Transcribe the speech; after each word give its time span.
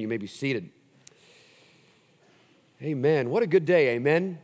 You 0.00 0.08
may 0.08 0.16
be 0.16 0.26
seated. 0.26 0.70
Amen. 2.82 3.30
What 3.30 3.42
a 3.42 3.46
good 3.46 3.64
day. 3.64 3.94
Amen. 3.94 4.38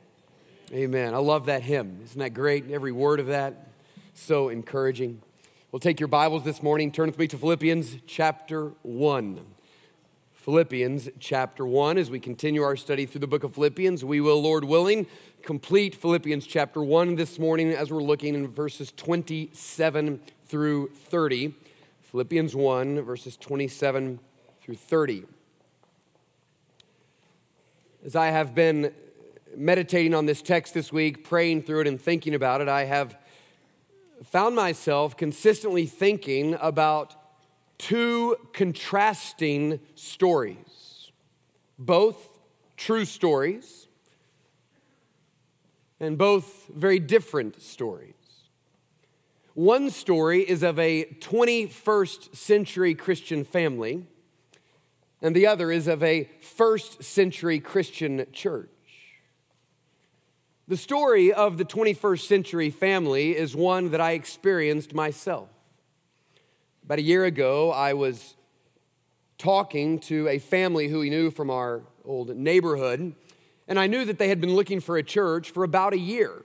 Amen. 0.72 1.14
I 1.14 1.18
love 1.18 1.46
that 1.46 1.62
hymn. 1.62 2.00
Isn't 2.04 2.18
that 2.18 2.32
great? 2.32 2.70
Every 2.70 2.92
word 2.92 3.20
of 3.20 3.26
that 3.26 3.68
so 4.14 4.48
encouraging. 4.48 5.20
We'll 5.70 5.80
take 5.80 6.00
your 6.00 6.08
Bibles 6.08 6.44
this 6.44 6.62
morning. 6.62 6.92
Turn 6.92 7.06
with 7.06 7.18
me 7.18 7.26
to 7.28 7.36
Philippians 7.36 7.96
chapter 8.06 8.72
1. 8.82 9.40
Philippians 10.34 11.08
chapter 11.18 11.64
1. 11.64 11.98
As 11.98 12.10
we 12.10 12.18
continue 12.18 12.62
our 12.62 12.76
study 12.76 13.06
through 13.06 13.20
the 13.20 13.26
book 13.26 13.44
of 13.44 13.54
Philippians, 13.54 14.04
we 14.04 14.20
will, 14.20 14.42
Lord 14.42 14.64
willing, 14.64 15.06
complete 15.42 15.94
Philippians 15.94 16.46
chapter 16.46 16.82
1 16.82 17.16
this 17.16 17.38
morning 17.38 17.70
as 17.70 17.90
we're 17.90 18.02
looking 18.02 18.34
in 18.34 18.48
verses 18.48 18.92
27 18.96 20.20
through 20.46 20.88
30. 20.88 21.54
Philippians 22.02 22.54
1, 22.54 23.00
verses 23.02 23.36
27 23.36 24.18
through 24.62 24.74
30. 24.74 25.24
As 28.04 28.16
I 28.16 28.30
have 28.30 28.52
been 28.52 28.92
meditating 29.56 30.12
on 30.12 30.26
this 30.26 30.42
text 30.42 30.74
this 30.74 30.92
week, 30.92 31.22
praying 31.22 31.62
through 31.62 31.82
it 31.82 31.86
and 31.86 32.00
thinking 32.00 32.34
about 32.34 32.60
it, 32.60 32.68
I 32.68 32.84
have 32.84 33.16
found 34.24 34.56
myself 34.56 35.16
consistently 35.16 35.86
thinking 35.86 36.56
about 36.60 37.14
two 37.78 38.36
contrasting 38.52 39.78
stories, 39.94 41.12
both 41.78 42.40
true 42.76 43.04
stories 43.04 43.86
and 46.00 46.18
both 46.18 46.66
very 46.74 46.98
different 46.98 47.62
stories. 47.62 48.14
One 49.54 49.90
story 49.90 50.42
is 50.42 50.64
of 50.64 50.76
a 50.80 51.04
21st 51.20 52.34
century 52.34 52.96
Christian 52.96 53.44
family 53.44 54.08
and 55.22 55.36
the 55.36 55.46
other 55.46 55.70
is 55.70 55.86
of 55.86 56.02
a 56.02 56.28
first 56.40 57.04
century 57.04 57.60
Christian 57.60 58.26
church. 58.32 58.68
The 60.66 60.76
story 60.76 61.32
of 61.32 61.58
the 61.58 61.64
21st 61.64 62.26
century 62.26 62.70
family 62.70 63.36
is 63.36 63.54
one 63.54 63.90
that 63.90 64.00
I 64.00 64.12
experienced 64.12 64.94
myself. 64.94 65.48
About 66.84 66.98
a 66.98 67.02
year 67.02 67.24
ago, 67.24 67.70
I 67.70 67.94
was 67.94 68.36
talking 69.38 70.00
to 70.00 70.28
a 70.28 70.38
family 70.38 70.88
who 70.88 71.00
we 71.00 71.10
knew 71.10 71.30
from 71.30 71.50
our 71.50 71.82
old 72.04 72.36
neighborhood, 72.36 73.14
and 73.68 73.78
I 73.78 73.86
knew 73.86 74.04
that 74.04 74.18
they 74.18 74.28
had 74.28 74.40
been 74.40 74.54
looking 74.54 74.80
for 74.80 74.96
a 74.96 75.02
church 75.02 75.50
for 75.50 75.62
about 75.62 75.92
a 75.92 75.98
year. 75.98 76.42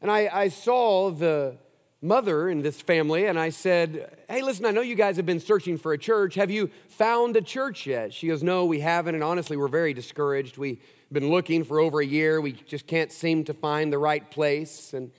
And 0.00 0.10
I, 0.10 0.28
I 0.32 0.48
saw 0.48 1.10
the 1.10 1.56
mother 2.02 2.48
in 2.48 2.62
this 2.62 2.82
family 2.82 3.26
and 3.26 3.38
I 3.38 3.50
said, 3.50 4.16
Hey, 4.28 4.42
listen, 4.42 4.66
I 4.66 4.72
know 4.72 4.80
you 4.80 4.96
guys 4.96 5.16
have 5.16 5.24
been 5.24 5.40
searching 5.40 5.78
for 5.78 5.92
a 5.92 5.98
church. 5.98 6.34
Have 6.34 6.50
you 6.50 6.68
found 6.88 7.36
a 7.36 7.40
church 7.40 7.86
yet? 7.86 8.12
She 8.12 8.26
goes, 8.26 8.42
No, 8.42 8.64
we 8.64 8.80
haven't. 8.80 9.14
And 9.14 9.22
honestly, 9.22 9.56
we're 9.56 9.68
very 9.68 9.94
discouraged. 9.94 10.58
We've 10.58 10.80
been 11.12 11.30
looking 11.30 11.62
for 11.62 11.78
over 11.78 12.00
a 12.00 12.06
year. 12.06 12.40
We 12.40 12.52
just 12.52 12.88
can't 12.88 13.12
seem 13.12 13.44
to 13.44 13.54
find 13.54 13.92
the 13.92 13.98
right 13.98 14.28
place. 14.30 14.92
And 14.92 15.12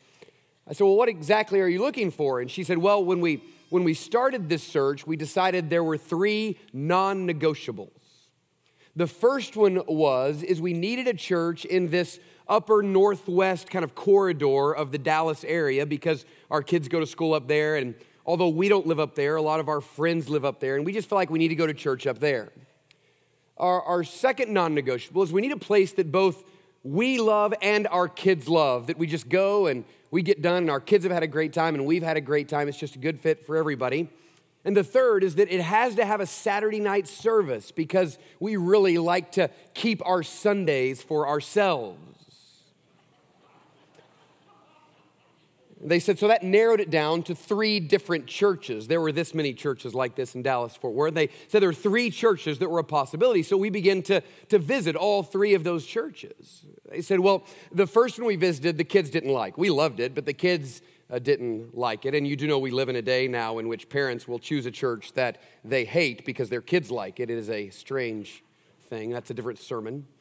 I 0.67 0.73
said, 0.73 0.83
Well, 0.83 0.97
what 0.97 1.07
exactly 1.07 1.61
are 1.61 1.67
you 1.67 1.79
looking 1.79 2.11
for? 2.11 2.41
And 2.41 2.51
she 2.51 2.65
said, 2.65 2.77
Well, 2.77 3.03
when 3.03 3.21
we 3.21 3.41
when 3.69 3.83
we 3.83 3.95
started 3.95 4.49
this 4.49 4.61
search, 4.61 5.07
we 5.07 5.15
decided 5.15 5.71
there 5.71 5.83
were 5.83 5.97
three 5.97 6.59
non-negotiables. 6.73 8.02
The 8.95 9.07
first 9.07 9.55
one 9.55 9.81
was 9.87 10.43
is 10.43 10.61
we 10.61 10.73
needed 10.73 11.07
a 11.07 11.13
church 11.13 11.65
in 11.65 11.89
this 11.89 12.19
upper 12.47 12.83
northwest 12.83 13.69
kind 13.69 13.83
of 13.83 13.95
corridor 13.95 14.73
of 14.75 14.91
the 14.91 14.97
Dallas 14.97 15.43
area 15.43 15.85
because 15.85 16.25
our 16.51 16.61
kids 16.61 16.87
go 16.87 16.99
to 16.99 17.07
school 17.07 17.33
up 17.33 17.47
there. 17.47 17.75
And 17.75 17.95
although 18.25 18.49
we 18.49 18.69
don't 18.69 18.85
live 18.85 18.99
up 18.99 19.15
there, 19.15 19.35
a 19.35 19.41
lot 19.41 19.59
of 19.59 19.67
our 19.67 19.81
friends 19.81 20.29
live 20.29 20.45
up 20.45 20.59
there. 20.59 20.75
And 20.75 20.85
we 20.85 20.93
just 20.93 21.09
feel 21.09 21.17
like 21.17 21.31
we 21.31 21.39
need 21.39 21.47
to 21.47 21.55
go 21.55 21.65
to 21.65 21.73
church 21.73 22.05
up 22.05 22.19
there. 22.19 22.51
Our, 23.57 23.81
our 23.81 24.03
second 24.03 24.53
non 24.53 24.75
negotiable 24.75 25.23
is 25.23 25.31
we 25.31 25.41
need 25.41 25.51
a 25.51 25.57
place 25.57 25.93
that 25.93 26.11
both 26.11 26.43
we 26.83 27.19
love 27.19 27.53
and 27.61 27.87
our 27.87 28.07
kids 28.07 28.47
love, 28.47 28.87
that 28.87 28.97
we 28.97 29.07
just 29.07 29.29
go 29.29 29.67
and 29.67 29.85
we 30.11 30.21
get 30.21 30.41
done 30.41 30.63
and 30.63 30.69
our 30.69 30.81
kids 30.81 31.05
have 31.05 31.13
had 31.13 31.23
a 31.23 31.27
great 31.27 31.53
time 31.53 31.73
and 31.73 31.85
we've 31.85 32.03
had 32.03 32.17
a 32.17 32.21
great 32.21 32.47
time. 32.47 32.67
It's 32.67 32.77
just 32.77 32.95
a 32.95 32.99
good 32.99 33.19
fit 33.19 33.45
for 33.45 33.55
everybody. 33.55 34.09
And 34.65 34.77
the 34.77 34.83
third 34.83 35.23
is 35.23 35.35
that 35.35 35.53
it 35.53 35.61
has 35.61 35.95
to 35.95 36.05
have 36.05 36.21
a 36.21 36.25
Saturday 36.25 36.79
night 36.79 37.07
service 37.07 37.71
because 37.71 38.17
we 38.39 38.55
really 38.55 38.97
like 38.97 39.33
to 39.33 39.49
keep 39.73 40.01
our 40.05 40.23
Sundays 40.23 41.01
for 41.01 41.27
ourselves. 41.27 41.99
They 45.85 45.99
said, 45.99 46.17
so 46.17 46.29
that 46.29 46.43
narrowed 46.43 46.79
it 46.79 46.89
down 46.89 47.23
to 47.23 47.35
three 47.35 47.81
different 47.81 48.25
churches. 48.25 48.87
There 48.87 49.01
were 49.01 49.11
this 49.11 49.33
many 49.33 49.53
churches 49.53 49.93
like 49.93 50.15
this 50.15 50.33
in 50.33 50.41
Dallas, 50.41 50.75
Fort 50.77 50.93
Worth. 50.93 51.13
They 51.13 51.29
said 51.49 51.61
there 51.61 51.67
were 51.69 51.73
three 51.73 52.09
churches 52.09 52.59
that 52.59 52.69
were 52.69 52.79
a 52.79 52.85
possibility. 52.85 53.43
So 53.43 53.57
we 53.57 53.69
began 53.69 54.01
to, 54.03 54.21
to 54.47 54.59
visit 54.59 54.95
all 54.95 55.23
three 55.23 55.53
of 55.55 55.65
those 55.65 55.85
churches. 55.85 56.65
They 56.89 57.01
said, 57.01 57.19
well, 57.19 57.43
the 57.71 57.87
first 57.87 58.17
one 58.17 58.27
we 58.27 58.37
visited, 58.37 58.77
the 58.77 58.85
kids 58.85 59.09
didn't 59.09 59.33
like. 59.33 59.57
We 59.57 59.69
loved 59.69 59.99
it, 59.99 60.15
but 60.15 60.25
the 60.25 60.33
kids 60.33 60.81
uh, 61.13 61.19
didn't 61.19 61.77
like 61.77 62.05
it. 62.05 62.15
And 62.15 62.27
you 62.27 62.35
do 62.35 62.47
know 62.47 62.57
we 62.57 62.71
live 62.71 62.89
in 62.89 62.95
a 62.95 63.01
day 63.01 63.27
now 63.27 63.59
in 63.59 63.67
which 63.67 63.87
parents 63.87 64.27
will 64.27 64.39
choose 64.39 64.65
a 64.65 64.71
church 64.71 65.13
that 65.13 65.41
they 65.63 65.85
hate 65.85 66.25
because 66.25 66.49
their 66.49 66.61
kids 66.61 66.89
like 66.89 67.19
it. 67.19 67.29
It 67.29 67.37
is 67.37 67.49
a 67.49 67.69
strange 67.69 68.43
thing. 68.85 69.11
That's 69.11 69.29
a 69.29 69.33
different 69.33 69.59
sermon. 69.59 70.07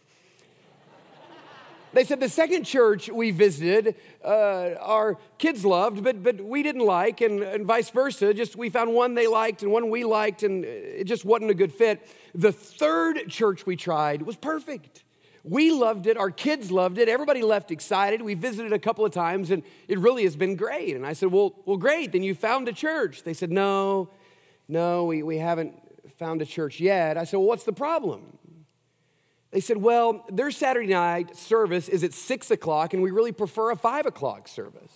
They 1.94 2.04
said 2.04 2.20
the 2.20 2.28
second 2.30 2.64
church 2.64 3.10
we 3.10 3.32
visited, 3.32 3.96
uh, 4.24 4.76
our 4.80 5.18
kids 5.36 5.62
loved, 5.62 6.02
but, 6.02 6.22
but 6.22 6.40
we 6.40 6.62
didn't 6.62 6.86
like, 6.86 7.20
and, 7.20 7.42
and 7.42 7.66
vice 7.66 7.90
versa. 7.90 8.32
Just 8.32 8.56
we 8.56 8.70
found 8.70 8.94
one 8.94 9.12
they 9.12 9.26
liked 9.26 9.62
and 9.62 9.70
one 9.70 9.90
we 9.90 10.02
liked, 10.02 10.42
and 10.42 10.64
it 10.64 11.04
just 11.04 11.26
wasn't 11.26 11.50
a 11.50 11.54
good 11.54 11.70
fit. 11.70 12.08
The 12.34 12.50
third 12.50 13.28
church 13.28 13.66
we 13.66 13.76
tried 13.76 14.22
was 14.22 14.36
perfect. 14.36 15.04
We 15.44 15.72
loved 15.72 16.06
it, 16.06 16.16
our 16.16 16.30
kids 16.30 16.70
loved 16.70 16.98
it, 16.98 17.08
everybody 17.08 17.42
left 17.42 17.72
excited. 17.72 18.22
We 18.22 18.34
visited 18.34 18.72
a 18.72 18.78
couple 18.78 19.04
of 19.04 19.10
times, 19.10 19.50
and 19.50 19.64
it 19.88 19.98
really 19.98 20.22
has 20.22 20.36
been 20.36 20.54
great. 20.54 20.94
And 20.94 21.04
I 21.04 21.14
said, 21.14 21.32
Well, 21.32 21.54
well 21.64 21.76
great, 21.76 22.12
then 22.12 22.22
you 22.22 22.34
found 22.34 22.68
a 22.68 22.72
church. 22.72 23.24
They 23.24 23.34
said, 23.34 23.50
No, 23.50 24.10
no, 24.68 25.04
we, 25.04 25.24
we 25.24 25.38
haven't 25.38 25.74
found 26.16 26.42
a 26.42 26.46
church 26.46 26.78
yet. 26.78 27.16
I 27.16 27.24
said, 27.24 27.38
Well, 27.38 27.48
what's 27.48 27.64
the 27.64 27.72
problem? 27.72 28.38
They 29.50 29.58
said, 29.58 29.78
Well, 29.78 30.24
their 30.30 30.52
Saturday 30.52 30.86
night 30.86 31.36
service 31.36 31.88
is 31.88 32.04
at 32.04 32.12
six 32.12 32.52
o'clock, 32.52 32.94
and 32.94 33.02
we 33.02 33.10
really 33.10 33.32
prefer 33.32 33.72
a 33.72 33.76
five 33.76 34.06
o'clock 34.06 34.46
service. 34.46 34.92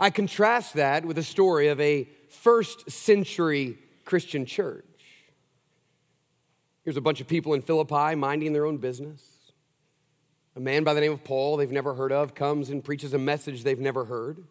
I 0.00 0.10
contrast 0.10 0.74
that 0.74 1.04
with 1.04 1.18
a 1.18 1.24
story 1.24 1.68
of 1.68 1.80
a 1.80 2.08
first 2.28 2.90
century 2.90 3.78
Christian 4.08 4.46
church. 4.46 4.86
Here's 6.82 6.96
a 6.96 7.02
bunch 7.02 7.20
of 7.20 7.28
people 7.28 7.52
in 7.52 7.60
Philippi 7.60 8.14
minding 8.14 8.54
their 8.54 8.64
own 8.64 8.78
business. 8.78 9.22
A 10.56 10.60
man 10.60 10.82
by 10.82 10.94
the 10.94 11.02
name 11.02 11.12
of 11.12 11.22
Paul, 11.24 11.58
they've 11.58 11.70
never 11.70 11.92
heard 11.92 12.10
of, 12.10 12.34
comes 12.34 12.70
and 12.70 12.82
preaches 12.82 13.12
a 13.12 13.18
message 13.18 13.64
they've 13.64 13.78
never 13.78 14.06
heard. 14.06 14.42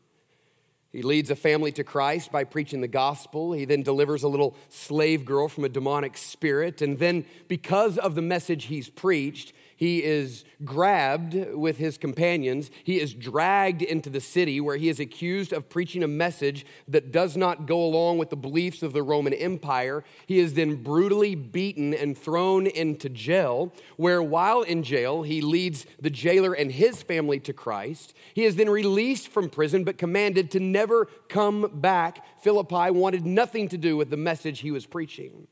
He 0.91 1.01
leads 1.01 1.31
a 1.31 1.35
family 1.35 1.71
to 1.71 1.83
Christ 1.83 2.31
by 2.31 2.43
preaching 2.43 2.81
the 2.81 2.87
gospel. 2.87 3.51
He 3.51 3.65
then 3.65 3.81
delivers 3.81 4.21
a 4.21 4.27
little 4.27 4.55
slave 4.69 5.25
girl 5.25 5.47
from 5.47 5.63
a 5.63 5.69
demonic 5.69 6.17
spirit. 6.17 6.83
And 6.83 6.99
then, 6.99 7.25
because 7.47 7.97
of 7.97 8.13
the 8.13 8.21
message 8.21 8.65
he's 8.65 8.89
preached, 8.89 9.53
he 9.77 10.03
is 10.03 10.43
grabbed 10.65 11.35
with 11.53 11.77
his 11.77 11.97
companions. 11.97 12.69
He 12.83 12.99
is 12.99 13.13
dragged 13.13 13.83
into 13.83 14.09
the 14.09 14.19
city 14.19 14.59
where 14.59 14.75
he 14.75 14.89
is 14.89 14.99
accused 14.99 15.53
of 15.53 15.69
preaching 15.69 16.03
a 16.03 16.07
message 16.07 16.65
that 16.87 17.11
does 17.11 17.37
not 17.37 17.67
go 17.67 17.81
along 17.83 18.17
with 18.17 18.31
the 18.31 18.35
beliefs 18.35 18.81
of 18.81 18.91
the 18.91 19.03
Roman 19.03 19.33
Empire. 19.33 20.03
He 20.25 20.39
is 20.39 20.55
then 20.55 20.83
brutally 20.83 21.35
beaten 21.35 21.93
and 21.93 22.17
thrown 22.17 22.65
into 22.65 23.07
jail, 23.07 23.71
where 23.97 24.21
while 24.21 24.63
in 24.63 24.81
jail, 24.81 25.21
he 25.21 25.41
leads 25.41 25.85
the 26.01 26.09
jailer 26.09 26.53
and 26.53 26.71
his 26.71 27.03
family 27.03 27.39
to 27.41 27.53
Christ. 27.53 28.15
He 28.33 28.45
is 28.45 28.55
then 28.55 28.69
released 28.69 29.27
from 29.27 29.49
prison 29.49 29.83
but 29.83 29.99
commanded 29.99 30.49
to 30.51 30.59
never 30.59 31.05
come 31.29 31.69
back. 31.71 32.41
Philippi 32.41 32.89
wanted 32.89 33.27
nothing 33.27 33.69
to 33.69 33.77
do 33.77 33.95
with 33.95 34.09
the 34.09 34.17
message 34.17 34.61
he 34.61 34.71
was 34.71 34.87
preaching. 34.87 35.47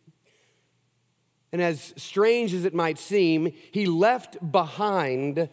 And 1.56 1.64
as 1.64 1.94
strange 1.96 2.54
as 2.54 2.66
it 2.66 2.74
might 2.74 3.00
seem, 3.00 3.54
he 3.72 3.86
left 3.86 4.52
behind 4.52 5.48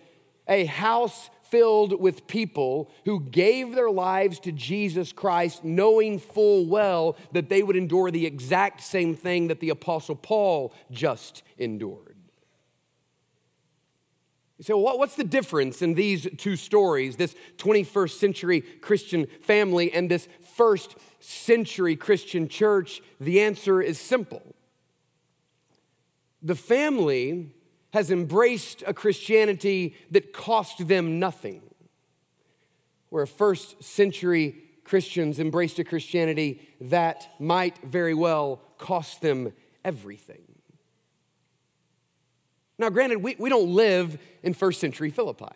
a 0.49 0.65
house 0.65 1.31
filled 1.45 2.01
with 2.01 2.27
people 2.27 2.91
who 3.05 3.21
gave 3.21 3.77
their 3.77 3.89
lives 3.89 4.41
to 4.41 4.51
Jesus 4.51 5.13
Christ, 5.13 5.63
knowing 5.63 6.19
full 6.19 6.67
well 6.67 7.17
that 7.31 7.49
they 7.49 7.63
would 7.63 7.77
endure 7.77 8.11
the 8.11 8.27
exact 8.27 8.81
same 8.81 9.15
thing 9.15 9.47
that 9.47 9.61
the 9.61 9.69
Apostle 9.69 10.17
Paul 10.17 10.75
just 10.91 11.45
endured. 11.57 12.17
You 14.59 14.65
say, 14.65 14.75
what's 14.75 15.15
the 15.15 15.23
difference 15.23 15.83
in 15.83 15.95
these 15.95 16.27
two 16.37 16.57
stories, 16.57 17.15
this 17.15 17.37
21st 17.59 18.19
century 18.19 18.61
Christian 18.61 19.29
family 19.41 19.93
and 19.93 20.11
this 20.11 20.27
first 20.57 20.97
century 21.21 21.95
Christian 21.95 22.49
church? 22.49 23.01
The 23.21 23.41
answer 23.41 23.81
is 23.81 24.01
simple 24.01 24.57
the 26.43 26.55
family 26.55 27.55
has 27.93 28.11
embraced 28.11 28.83
a 28.87 28.94
Christianity 28.94 29.94
that 30.11 30.33
cost 30.33 30.89
them 30.89 31.19
nothing. 31.19 31.62
Where 33.11 33.27
first 33.27 33.83
century 33.85 34.56
Christians 34.85 35.39
embraced 35.39 35.79
a 35.79 35.85
Christianity 35.85 36.61
that 36.81 37.29
might 37.39 37.79
very 37.85 38.15
well 38.15 38.61
cost 38.79 39.21
them 39.21 39.53
everything. 39.85 40.43
Now, 42.79 42.89
granted, 42.91 43.23
we, 43.23 43.37
we 43.39 43.49
don't 43.49 43.75
live 43.75 44.19
in 44.43 44.55
first 44.55 44.81
century 44.81 45.11
Philippi. 45.11 45.55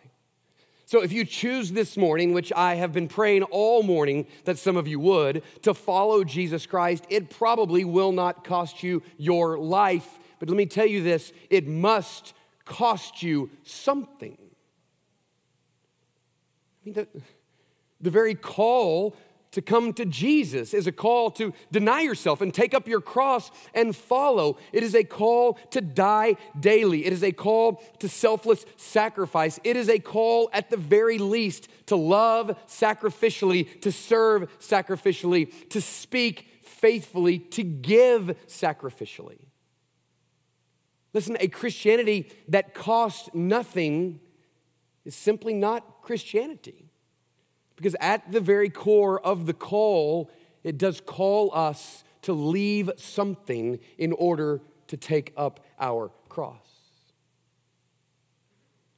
So, 0.84 1.02
if 1.02 1.10
you 1.10 1.24
choose 1.24 1.72
this 1.72 1.96
morning, 1.96 2.32
which 2.32 2.52
I 2.52 2.76
have 2.76 2.92
been 2.92 3.08
praying 3.08 3.42
all 3.44 3.82
morning 3.82 4.26
that 4.44 4.58
some 4.58 4.76
of 4.76 4.86
you 4.86 5.00
would, 5.00 5.42
to 5.62 5.74
follow 5.74 6.22
Jesus 6.22 6.64
Christ, 6.64 7.04
it 7.08 7.28
probably 7.28 7.84
will 7.84 8.12
not 8.12 8.44
cost 8.44 8.84
you 8.84 9.02
your 9.16 9.58
life. 9.58 10.18
But 10.38 10.48
let 10.48 10.56
me 10.56 10.66
tell 10.66 10.86
you 10.86 11.02
this 11.02 11.32
it 11.50 11.66
must 11.66 12.34
cost 12.64 13.22
you 13.22 13.50
something. 13.62 14.36
I 16.82 16.84
mean, 16.84 16.94
the, 16.94 17.08
the 18.00 18.10
very 18.10 18.34
call 18.34 19.16
to 19.52 19.62
come 19.62 19.94
to 19.94 20.04
Jesus 20.04 20.74
is 20.74 20.86
a 20.86 20.92
call 20.92 21.30
to 21.30 21.54
deny 21.72 22.02
yourself 22.02 22.42
and 22.42 22.52
take 22.52 22.74
up 22.74 22.86
your 22.86 23.00
cross 23.00 23.50
and 23.72 23.96
follow. 23.96 24.58
It 24.70 24.82
is 24.82 24.94
a 24.94 25.02
call 25.02 25.54
to 25.70 25.80
die 25.80 26.36
daily. 26.60 27.06
It 27.06 27.12
is 27.14 27.22
a 27.22 27.32
call 27.32 27.82
to 28.00 28.08
selfless 28.08 28.66
sacrifice. 28.76 29.58
It 29.64 29.76
is 29.76 29.88
a 29.88 29.98
call, 29.98 30.50
at 30.52 30.68
the 30.68 30.76
very 30.76 31.16
least, 31.16 31.68
to 31.86 31.96
love 31.96 32.54
sacrificially, 32.66 33.80
to 33.80 33.90
serve 33.90 34.50
sacrificially, 34.58 35.50
to 35.70 35.80
speak 35.80 36.46
faithfully, 36.62 37.38
to 37.38 37.62
give 37.62 38.36
sacrificially. 38.48 39.38
Listen, 41.16 41.38
a 41.40 41.48
Christianity 41.48 42.28
that 42.48 42.74
costs 42.74 43.30
nothing 43.32 44.20
is 45.06 45.14
simply 45.14 45.54
not 45.54 46.02
Christianity. 46.02 46.90
Because 47.74 47.96
at 48.00 48.30
the 48.30 48.38
very 48.38 48.68
core 48.68 49.18
of 49.24 49.46
the 49.46 49.54
call, 49.54 50.30
it 50.62 50.76
does 50.76 51.00
call 51.00 51.50
us 51.54 52.04
to 52.20 52.34
leave 52.34 52.90
something 52.98 53.78
in 53.96 54.12
order 54.12 54.60
to 54.88 54.98
take 54.98 55.32
up 55.38 55.64
our 55.80 56.10
cross. 56.28 56.68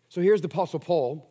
So 0.09 0.21
here's 0.21 0.41
the 0.41 0.49
Apostle 0.49 0.81
Paul 0.81 1.28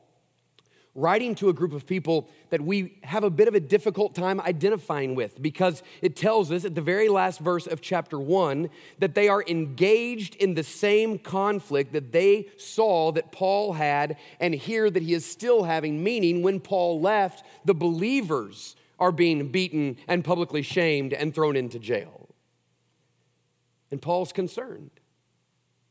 writing 0.97 1.35
to 1.35 1.47
a 1.47 1.53
group 1.53 1.73
of 1.73 1.85
people 1.85 2.27
that 2.49 2.59
we 2.59 2.97
have 3.03 3.23
a 3.23 3.29
bit 3.29 3.47
of 3.47 3.53
a 3.53 3.59
difficult 3.59 4.15
time 4.15 4.41
identifying 4.41 5.13
with 5.13 5.39
because 5.39 5.83
it 6.01 6.15
tells 6.15 6.51
us 6.51 6.65
at 6.65 6.73
the 6.73 6.81
very 6.81 7.07
last 7.07 7.39
verse 7.39 7.67
of 7.67 7.81
chapter 7.81 8.19
1 8.19 8.67
that 8.97 9.13
they 9.13 9.29
are 9.29 9.43
engaged 9.47 10.35
in 10.37 10.55
the 10.55 10.63
same 10.63 11.19
conflict 11.19 11.93
that 11.93 12.11
they 12.11 12.47
saw 12.57 13.11
that 13.11 13.31
Paul 13.31 13.73
had 13.73 14.17
and 14.39 14.55
here 14.55 14.89
that 14.89 15.03
he 15.03 15.13
is 15.13 15.23
still 15.23 15.63
having, 15.63 16.03
meaning 16.03 16.41
when 16.41 16.59
Paul 16.59 16.99
left, 16.99 17.45
the 17.63 17.75
believers 17.75 18.75
are 18.99 19.11
being 19.11 19.49
beaten 19.49 19.97
and 20.07 20.25
publicly 20.25 20.63
shamed 20.63 21.13
and 21.13 21.33
thrown 21.33 21.55
into 21.55 21.77
jail. 21.77 22.27
And 23.91 24.01
Paul's 24.01 24.33
concerned. 24.33 24.96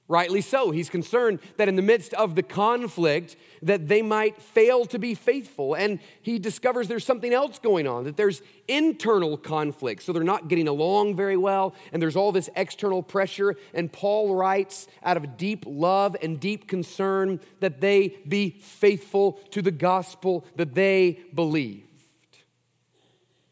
Rightly 0.09 0.41
so. 0.41 0.71
He's 0.71 0.89
concerned 0.89 1.41
that 1.57 1.69
in 1.69 1.75
the 1.75 1.83
midst 1.83 2.15
of 2.15 2.37
the 2.37 2.43
conflict 2.45 3.35
that 3.61 3.89
they 3.89 4.03
might 4.03 4.41
fail 4.41 4.85
to 4.87 5.01
be 5.01 5.17
faithful. 5.17 5.75
And 5.75 5.99
he 6.23 6.39
discovers 6.39 6.87
there's 6.87 7.05
something 7.05 7.35
else 7.35 7.59
going 7.59 7.89
on, 7.89 8.05
that 8.05 8.17
there's 8.17 8.41
internal 8.69 9.37
conflict. 9.37 10.05
So 10.05 10.13
they're 10.13 10.23
not 10.23 10.47
getting 10.47 10.69
along 10.69 11.17
very 11.17 11.37
well, 11.37 11.75
and 11.93 12.01
there's 12.01 12.15
all 12.15 12.31
this 12.31 12.49
external 12.55 13.03
pressure. 13.03 13.57
And 13.75 13.93
Paul 13.93 14.37
writes 14.37 14.87
out 15.03 15.17
of 15.17 15.37
deep 15.37 15.65
love 15.67 16.17
and 16.23 16.39
deep 16.39 16.69
concern 16.69 17.41
that 17.59 17.81
they 17.81 18.17
be 18.29 18.51
faithful 18.61 19.41
to 19.51 19.61
the 19.61 19.73
gospel 19.73 20.47
that 20.55 20.75
they 20.77 21.19
believed. 21.35 21.83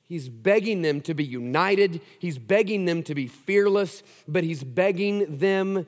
He's 0.04 0.28
begging 0.28 0.82
them 0.82 1.00
to 1.00 1.14
be 1.14 1.24
united. 1.24 2.00
He's 2.20 2.38
begging 2.38 2.84
them 2.84 3.02
to 3.04 3.14
be 3.14 3.26
fearless, 3.26 4.04
but 4.28 4.44
he's 4.44 4.62
begging 4.62 5.38
them 5.38 5.86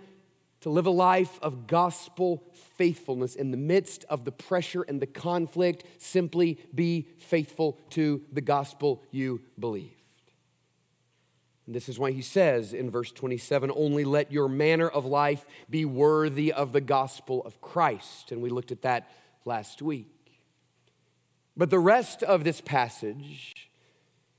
to 0.66 0.70
live 0.70 0.86
a 0.86 0.90
life 0.90 1.38
of 1.42 1.68
gospel 1.68 2.42
faithfulness 2.76 3.36
in 3.36 3.52
the 3.52 3.56
midst 3.56 4.04
of 4.08 4.24
the 4.24 4.32
pressure 4.32 4.82
and 4.82 5.00
the 5.00 5.06
conflict. 5.06 5.84
Simply 5.98 6.58
be 6.74 7.06
faithful 7.18 7.78
to 7.90 8.20
the 8.32 8.40
gospel 8.40 9.00
you 9.12 9.40
believed. 9.60 9.92
And 11.66 11.74
this 11.76 11.88
is 11.88 12.00
why 12.00 12.10
he 12.10 12.20
says 12.20 12.74
in 12.74 12.90
verse 12.90 13.12
27 13.12 13.70
only 13.76 14.04
let 14.04 14.32
your 14.32 14.48
manner 14.48 14.88
of 14.88 15.04
life 15.04 15.46
be 15.70 15.84
worthy 15.84 16.52
of 16.52 16.72
the 16.72 16.80
gospel 16.80 17.44
of 17.46 17.60
Christ. 17.60 18.32
And 18.32 18.42
we 18.42 18.50
looked 18.50 18.72
at 18.72 18.82
that 18.82 19.08
last 19.44 19.82
week. 19.82 20.40
But 21.56 21.70
the 21.70 21.78
rest 21.78 22.24
of 22.24 22.42
this 22.42 22.60
passage 22.60 23.70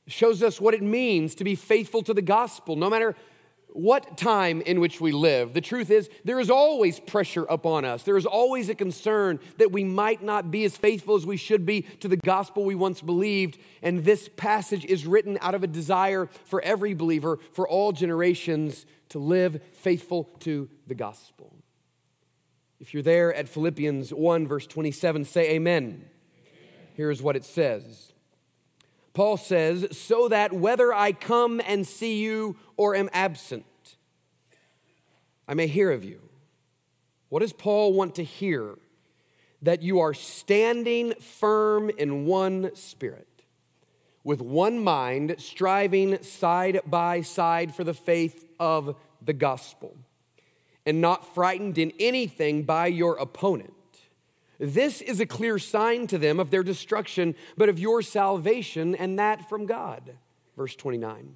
shows 0.08 0.44
us 0.44 0.60
what 0.60 0.74
it 0.74 0.84
means 0.84 1.36
to 1.36 1.46
be 1.46 1.56
faithful 1.56 2.04
to 2.04 2.14
the 2.14 2.22
gospel, 2.22 2.76
no 2.76 2.90
matter 2.90 3.16
what 3.70 4.18
time 4.18 4.62
in 4.62 4.80
which 4.80 5.00
we 5.00 5.12
live, 5.12 5.54
the 5.54 5.62
truth 5.62 5.92
is 5.92 6.10
there 6.24 6.40
is 6.40 6.50
always 6.50 7.00
pressure 7.00 7.44
upon 7.44 7.86
us. 7.86 8.04
There 8.04 8.18
is 8.18 8.26
always 8.26 8.70
a 8.70 8.76
concern 8.76 9.40
that 9.58 9.72
we 9.72 9.84
might 9.84 10.24
not 10.24 10.50
be 10.50 10.64
as 10.66 10.76
faithful 10.76 11.16
as 11.16 11.26
we 11.26 11.38
should 11.38 11.66
be 11.66 11.82
to 12.00 12.08
the 12.08 12.18
gospel 12.18 12.64
we 12.64 12.76
once 12.76 13.02
believed. 13.02 13.60
And 13.82 14.04
this 14.04 14.30
passage 14.36 14.86
is 14.86 15.06
written 15.06 15.38
out 15.42 15.54
of 15.54 15.64
a 15.64 15.68
desire 15.68 16.28
for 16.46 16.62
every 16.62 16.94
believer, 16.94 17.40
for 17.52 17.68
all 17.68 17.92
generations, 17.92 18.86
to 19.10 19.20
live 19.20 19.62
faithful 19.74 20.24
to 20.40 20.70
the 20.88 20.96
gospel. 20.96 21.54
If 22.80 22.94
you're 22.94 23.04
there 23.04 23.34
at 23.34 23.50
Philippians 23.50 24.14
1, 24.14 24.48
verse 24.48 24.68
27, 24.68 25.26
say 25.26 25.52
amen. 25.52 25.84
amen. 25.84 26.06
Here's 26.94 27.22
what 27.22 27.36
it 27.36 27.46
says 27.46 28.14
Paul 29.18 29.38
says, 29.38 29.98
so 29.98 30.28
that 30.28 30.54
whether 30.54 30.94
I 30.94 31.12
come 31.12 31.60
and 31.66 31.88
see 31.88 32.22
you 32.22 32.56
or 32.76 32.96
am 32.96 33.10
absent, 33.12 33.66
I 35.48 35.56
may 35.56 35.66
hear 35.66 35.90
of 35.90 36.04
you. 36.04 36.22
What 37.30 37.40
does 37.40 37.52
Paul 37.52 37.94
want 37.94 38.14
to 38.18 38.24
hear? 38.24 38.78
That 39.64 39.82
you 39.82 40.02
are 40.02 40.14
standing 40.14 41.16
firm 41.16 41.90
in 41.90 42.28
one 42.28 42.76
spirit, 42.76 43.42
with 44.24 44.40
one 44.40 44.84
mind, 44.84 45.38
striving 45.40 46.22
side 46.22 46.82
by 46.86 47.22
side 47.22 47.74
for 47.74 47.84
the 47.84 47.96
faith 47.96 48.46
of 48.60 48.96
the 49.20 49.34
gospel, 49.34 49.98
and 50.86 51.02
not 51.02 51.34
frightened 51.34 51.80
in 51.80 51.92
anything 52.00 52.62
by 52.62 52.86
your 52.86 53.16
opponent 53.16 53.74
this 54.60 55.02
is 55.02 55.20
a 55.20 55.26
clear 55.26 55.60
sign 55.60 56.08
to 56.08 56.18
them 56.18 56.40
of 56.40 56.50
their 56.50 56.64
destruction, 56.64 57.36
but 57.56 57.70
of 57.70 57.80
your 57.80 58.02
salvation, 58.02 58.96
and 58.96 59.20
that 59.20 59.48
from 59.50 59.66
God. 59.66 60.18
Verse 60.56 60.76
29. 60.76 61.36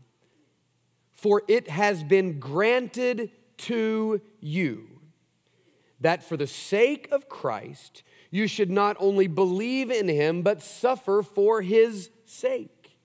For 1.13 1.43
it 1.47 1.69
has 1.69 2.03
been 2.03 2.39
granted 2.39 3.31
to 3.57 4.21
you 4.39 5.01
that 5.99 6.23
for 6.23 6.35
the 6.35 6.47
sake 6.47 7.07
of 7.11 7.29
Christ, 7.29 8.01
you 8.31 8.47
should 8.47 8.71
not 8.71 8.97
only 8.99 9.27
believe 9.27 9.91
in 9.91 10.07
him, 10.07 10.41
but 10.41 10.63
suffer 10.63 11.21
for 11.21 11.61
his 11.61 12.09
sake. 12.25 12.97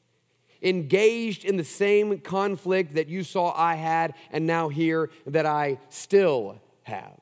Engaged 0.62 1.44
in 1.44 1.58
the 1.58 1.64
same 1.64 2.18
conflict 2.20 2.94
that 2.94 3.08
you 3.08 3.22
saw 3.22 3.52
I 3.54 3.74
had, 3.74 4.14
and 4.30 4.46
now 4.46 4.70
hear 4.70 5.10
that 5.26 5.44
I 5.44 5.78
still 5.90 6.58
have. 6.84 7.20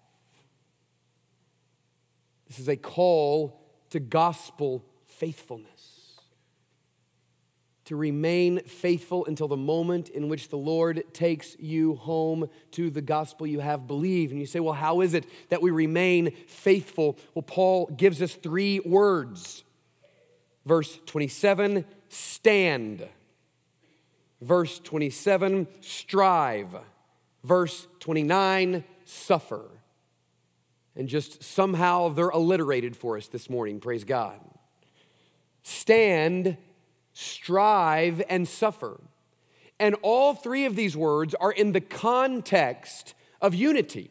This 2.55 2.61
is 2.61 2.69
a 2.69 2.77
call 2.77 3.61
to 3.91 3.99
gospel 3.99 4.85
faithfulness. 5.07 6.21
To 7.87 7.97
remain 7.97 8.61
faithful 8.61 9.27
until 9.27 9.49
the 9.49 9.57
moment 9.57 10.09
in 10.09 10.29
which 10.29 10.51
the 10.51 10.57
Lord 10.57 11.03
takes 11.13 11.57
you 11.59 11.97
home 11.97 12.49
to 12.71 12.91
the 12.91 13.03
gospel 13.03 13.45
you 13.45 13.59
have 13.59 13.89
believed. 13.89 14.31
And 14.31 14.41
you 14.41 14.47
say, 14.47 14.61
well, 14.61 14.73
how 14.73 15.01
is 15.01 15.15
it 15.15 15.27
that 15.49 15.63
we 15.63 15.73
remain 15.73 16.31
faithful? 16.47 17.19
Well, 17.35 17.43
Paul 17.43 17.87
gives 17.87 18.23
us 18.23 18.35
three 18.35 18.79
words. 18.79 19.65
Verse 20.65 21.01
27, 21.07 21.85
stand. 22.09 23.09
Verse 24.41 24.79
27, 24.79 25.67
strive. 25.81 26.77
Verse 27.43 27.89
29, 27.99 28.85
suffer 29.05 29.71
and 30.97 31.09
just 31.09 31.43
somehow 31.43 32.09
they're 32.09 32.31
alliterated 32.31 32.97
for 32.97 33.17
us 33.17 33.27
this 33.29 33.51
morning. 33.51 33.81
Praise 33.81 34.05
God. 34.05 34.41
Stand, 35.63 36.57
strive, 37.13 38.23
and 38.29 38.47
suffer. 38.47 39.01
And 39.81 39.97
all 40.03 40.35
three 40.35 40.67
of 40.67 40.77
these 40.77 40.97
words 40.97 41.35
are 41.35 41.53
in 41.53 41.73
the 41.73 41.81
context 41.81 43.15
of 43.41 43.55
unity. 43.55 44.11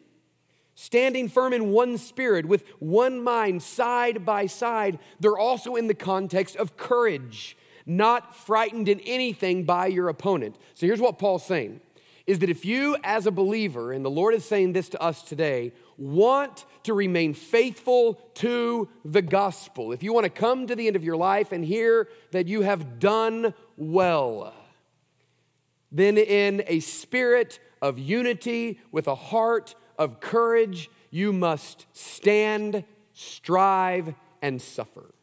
Standing 0.75 1.29
firm 1.29 1.53
in 1.53 1.69
one 1.69 1.97
spirit, 1.97 2.47
with 2.47 2.65
one 2.79 3.23
mind, 3.23 3.61
side 3.61 4.25
by 4.25 4.47
side, 4.47 4.99
they're 5.19 5.37
also 5.37 5.75
in 5.75 5.87
the 5.87 5.93
context 5.93 6.55
of 6.55 6.75
courage, 6.75 7.55
not 7.85 8.35
frightened 8.35 8.89
in 8.89 8.99
anything 9.01 9.63
by 9.63 9.87
your 9.87 10.09
opponent. 10.09 10.57
So 10.73 10.85
here's 10.85 10.99
what 10.99 11.19
Paul's 11.19 11.45
saying 11.45 11.79
is 12.25 12.39
that 12.39 12.49
if 12.49 12.63
you, 12.65 12.95
as 13.03 13.27
a 13.27 13.31
believer, 13.31 13.91
and 13.91 14.03
the 14.03 14.09
Lord 14.09 14.33
is 14.33 14.45
saying 14.45 14.73
this 14.73 14.89
to 14.89 15.01
us 15.01 15.21
today, 15.21 15.73
want 15.97 16.65
to 16.83 16.93
remain 16.93 17.33
faithful 17.33 18.15
to 18.35 18.89
the 19.05 19.21
gospel, 19.21 19.91
if 19.91 20.03
you 20.03 20.13
want 20.13 20.25
to 20.25 20.29
come 20.29 20.67
to 20.67 20.75
the 20.75 20.87
end 20.87 20.95
of 20.95 21.03
your 21.03 21.17
life 21.17 21.51
and 21.51 21.63
hear 21.63 22.07
that 22.31 22.47
you 22.47 22.61
have 22.61 22.99
done 22.99 23.53
well, 23.77 24.53
then 25.91 26.17
in 26.17 26.63
a 26.67 26.79
spirit 26.79 27.59
of 27.81 27.99
unity, 27.99 28.79
with 28.91 29.07
a 29.07 29.15
heart 29.15 29.75
of 29.97 30.19
courage, 30.19 30.89
you 31.11 31.31
must 31.31 31.85
stand, 31.93 32.83
strive, 33.13 34.15
and 34.41 34.61
suffer. 34.61 35.13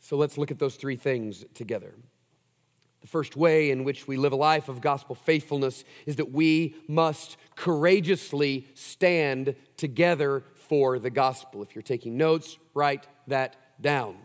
So 0.00 0.16
let's 0.16 0.36
look 0.36 0.50
at 0.50 0.58
those 0.58 0.74
three 0.74 0.96
things 0.96 1.44
together. 1.54 1.94
The 3.00 3.06
first 3.06 3.36
way 3.36 3.70
in 3.70 3.84
which 3.84 4.06
we 4.06 4.16
live 4.16 4.32
a 4.32 4.36
life 4.36 4.68
of 4.68 4.80
gospel 4.80 5.14
faithfulness 5.14 5.84
is 6.04 6.16
that 6.16 6.32
we 6.32 6.76
must 6.86 7.38
courageously 7.56 8.68
stand 8.74 9.54
together 9.76 10.44
for 10.54 10.98
the 10.98 11.10
gospel. 11.10 11.62
If 11.62 11.74
you're 11.74 11.82
taking 11.82 12.16
notes, 12.16 12.58
write 12.74 13.06
that 13.26 13.56
down. 13.80 14.16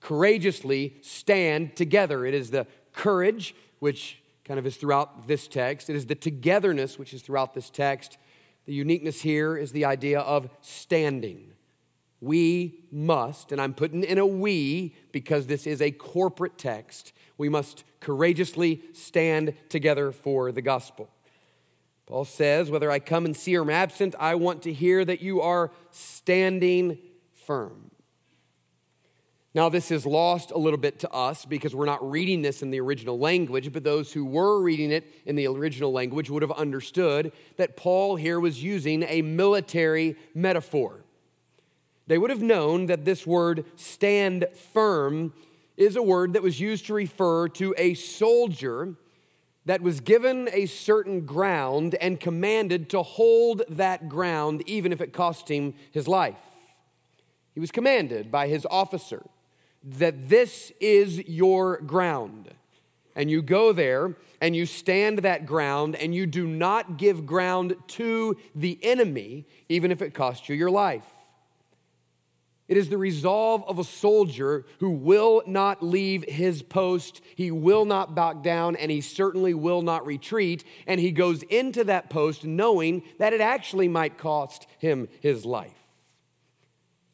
Courageously 0.00 0.96
stand 1.00 1.74
together. 1.74 2.26
It 2.26 2.34
is 2.34 2.50
the 2.50 2.66
courage, 2.92 3.54
which 3.78 4.18
kind 4.44 4.58
of 4.58 4.66
is 4.66 4.76
throughout 4.76 5.26
this 5.26 5.48
text, 5.48 5.88
it 5.88 5.96
is 5.96 6.06
the 6.06 6.14
togetherness, 6.14 6.98
which 6.98 7.14
is 7.14 7.22
throughout 7.22 7.54
this 7.54 7.70
text. 7.70 8.18
The 8.66 8.74
uniqueness 8.74 9.22
here 9.22 9.56
is 9.56 9.72
the 9.72 9.84
idea 9.84 10.20
of 10.20 10.48
standing. 10.60 11.51
We 12.22 12.84
must, 12.92 13.50
and 13.50 13.60
I'm 13.60 13.74
putting 13.74 14.04
in 14.04 14.16
a 14.16 14.24
we 14.24 14.94
because 15.10 15.48
this 15.48 15.66
is 15.66 15.82
a 15.82 15.90
corporate 15.90 16.56
text, 16.56 17.12
we 17.36 17.48
must 17.48 17.82
courageously 17.98 18.80
stand 18.92 19.54
together 19.68 20.12
for 20.12 20.52
the 20.52 20.62
gospel. 20.62 21.10
Paul 22.06 22.24
says, 22.24 22.70
Whether 22.70 22.92
I 22.92 23.00
come 23.00 23.24
and 23.24 23.36
see 23.36 23.56
or 23.56 23.62
am 23.62 23.70
absent, 23.70 24.14
I 24.20 24.36
want 24.36 24.62
to 24.62 24.72
hear 24.72 25.04
that 25.04 25.20
you 25.20 25.40
are 25.40 25.72
standing 25.90 26.96
firm. 27.44 27.90
Now, 29.52 29.68
this 29.68 29.90
is 29.90 30.06
lost 30.06 30.52
a 30.52 30.58
little 30.58 30.78
bit 30.78 31.00
to 31.00 31.10
us 31.10 31.44
because 31.44 31.74
we're 31.74 31.86
not 31.86 32.08
reading 32.08 32.40
this 32.40 32.62
in 32.62 32.70
the 32.70 32.80
original 32.80 33.18
language, 33.18 33.72
but 33.72 33.82
those 33.82 34.12
who 34.12 34.24
were 34.24 34.62
reading 34.62 34.92
it 34.92 35.12
in 35.26 35.34
the 35.34 35.48
original 35.48 35.90
language 35.90 36.30
would 36.30 36.42
have 36.42 36.52
understood 36.52 37.32
that 37.56 37.76
Paul 37.76 38.14
here 38.14 38.38
was 38.38 38.62
using 38.62 39.02
a 39.02 39.22
military 39.22 40.16
metaphor. 40.36 41.01
They 42.06 42.18
would 42.18 42.30
have 42.30 42.42
known 42.42 42.86
that 42.86 43.04
this 43.04 43.26
word 43.26 43.64
stand 43.76 44.46
firm 44.72 45.32
is 45.76 45.96
a 45.96 46.02
word 46.02 46.34
that 46.34 46.42
was 46.42 46.60
used 46.60 46.86
to 46.86 46.94
refer 46.94 47.48
to 47.48 47.74
a 47.78 47.94
soldier 47.94 48.94
that 49.64 49.80
was 49.80 50.00
given 50.00 50.48
a 50.52 50.66
certain 50.66 51.24
ground 51.24 51.94
and 52.00 52.18
commanded 52.18 52.90
to 52.90 53.02
hold 53.02 53.62
that 53.68 54.08
ground 54.08 54.62
even 54.66 54.92
if 54.92 55.00
it 55.00 55.12
cost 55.12 55.48
him 55.48 55.74
his 55.92 56.08
life. 56.08 56.36
He 57.54 57.60
was 57.60 57.70
commanded 57.70 58.30
by 58.30 58.48
his 58.48 58.66
officer 58.70 59.22
that 59.84 60.28
this 60.28 60.72
is 60.80 61.18
your 61.28 61.78
ground. 61.78 62.50
And 63.14 63.30
you 63.30 63.42
go 63.42 63.72
there 63.72 64.16
and 64.40 64.56
you 64.56 64.66
stand 64.66 65.18
that 65.18 65.46
ground 65.46 65.96
and 65.96 66.14
you 66.14 66.26
do 66.26 66.46
not 66.46 66.96
give 66.96 67.26
ground 67.26 67.76
to 67.88 68.36
the 68.54 68.78
enemy, 68.82 69.44
even 69.68 69.90
if 69.90 70.00
it 70.02 70.14
costs 70.14 70.48
you 70.48 70.56
your 70.56 70.70
life. 70.70 71.04
It 72.68 72.76
is 72.76 72.88
the 72.88 72.98
resolve 72.98 73.64
of 73.66 73.78
a 73.78 73.84
soldier 73.84 74.64
who 74.78 74.90
will 74.90 75.42
not 75.46 75.82
leave 75.82 76.24
his 76.24 76.62
post, 76.62 77.20
he 77.34 77.50
will 77.50 77.84
not 77.84 78.14
back 78.14 78.42
down, 78.42 78.76
and 78.76 78.90
he 78.90 79.00
certainly 79.00 79.52
will 79.52 79.82
not 79.82 80.06
retreat. 80.06 80.64
And 80.86 81.00
he 81.00 81.10
goes 81.10 81.42
into 81.44 81.84
that 81.84 82.08
post 82.08 82.44
knowing 82.44 83.02
that 83.18 83.32
it 83.32 83.40
actually 83.40 83.88
might 83.88 84.16
cost 84.16 84.66
him 84.78 85.08
his 85.20 85.44
life. 85.44 85.74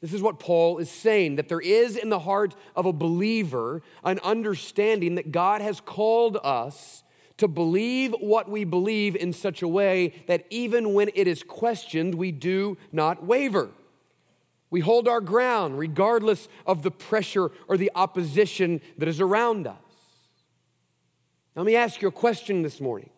This 0.01 0.13
is 0.13 0.23
what 0.23 0.39
Paul 0.39 0.79
is 0.79 0.91
saying 0.91 1.37
that 1.37 1.49
there 1.49 1.61
is 1.61 1.97
in 1.97 2.09
the 2.09 2.21
heart 2.21 2.55
of 2.77 2.87
a 2.87 2.93
believer 2.93 3.83
an 4.05 4.21
understanding 4.23 5.17
that 5.17 5.33
God 5.33 5.61
has 5.61 5.81
called 5.81 6.39
us 6.45 7.03
to 7.39 7.49
believe 7.49 8.15
what 8.21 8.49
we 8.49 8.65
believe 8.65 9.17
in 9.17 9.33
such 9.33 9.63
a 9.63 9.69
way 9.69 10.23
that 10.27 10.45
even 10.51 10.95
when 10.95 11.11
it 11.15 11.27
is 11.27 11.43
questioned, 11.43 12.15
we 12.15 12.31
do 12.31 12.77
not 12.93 13.25
waver. 13.25 13.71
We 14.71 14.81
hold 14.81 15.09
our 15.09 15.21
ground 15.21 15.79
regardless 15.79 16.49
of 16.67 16.83
the 16.83 16.91
pressure 16.91 17.51
or 17.69 17.77
the 17.77 17.91
opposition 17.95 18.81
that 18.99 19.09
is 19.09 19.21
around 19.21 19.67
us. 19.67 19.77
Let 21.57 21.67
me 21.67 21.75
ask 21.75 22.03
you 22.03 22.09
a 22.09 22.13
question 22.13 22.63
this 22.63 22.81
morning. 22.81 23.11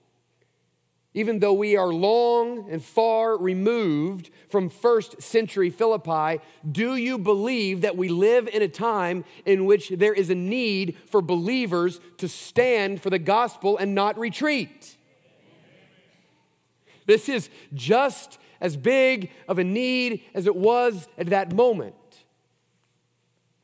Even 1.13 1.41
though 1.41 1.53
we 1.53 1.77
are 1.77 1.93
long 1.93 2.71
and 2.71 2.83
far 2.83 3.37
removed 3.37 4.31
from 4.49 4.69
first 4.69 5.21
century 5.21 5.69
Philippi, 5.69 6.41
do 6.71 6.95
you 6.95 7.19
believe 7.19 7.81
that 7.81 7.97
we 7.97 8.09
live 8.09 8.47
in 8.47 8.63
a 8.63 8.69
time 8.69 9.25
in 9.45 9.65
which 9.65 9.89
there 9.89 10.15
is 10.15 10.31
a 10.31 10.37
need 10.37 10.97
for 11.07 11.21
believers 11.21 12.01
to 12.19 12.29
stand 12.29 13.03
for 13.03 13.11
the 13.11 13.19
gospel 13.19 13.77
and 13.77 13.93
not 13.93 14.17
retreat? 14.19 14.97
This 17.07 17.29
is 17.29 17.51
just 17.75 18.39
as 18.61 18.77
big 18.77 19.31
of 19.49 19.59
a 19.59 19.65
need 19.65 20.23
as 20.35 20.47
it 20.47 20.57
was 20.57 21.09
at 21.17 21.29
that 21.29 21.55
moment. 21.55 21.95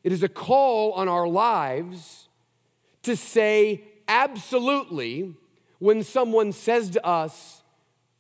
It 0.03 0.13
is 0.13 0.23
a 0.23 0.29
call 0.29 0.93
on 0.93 1.09
our 1.09 1.27
lives 1.27 2.29
to 3.03 3.17
say 3.17 3.83
absolutely 4.09 5.35
when 5.79 6.03
someone 6.03 6.53
says 6.53 6.91
to 6.91 7.05
us, 7.05 7.63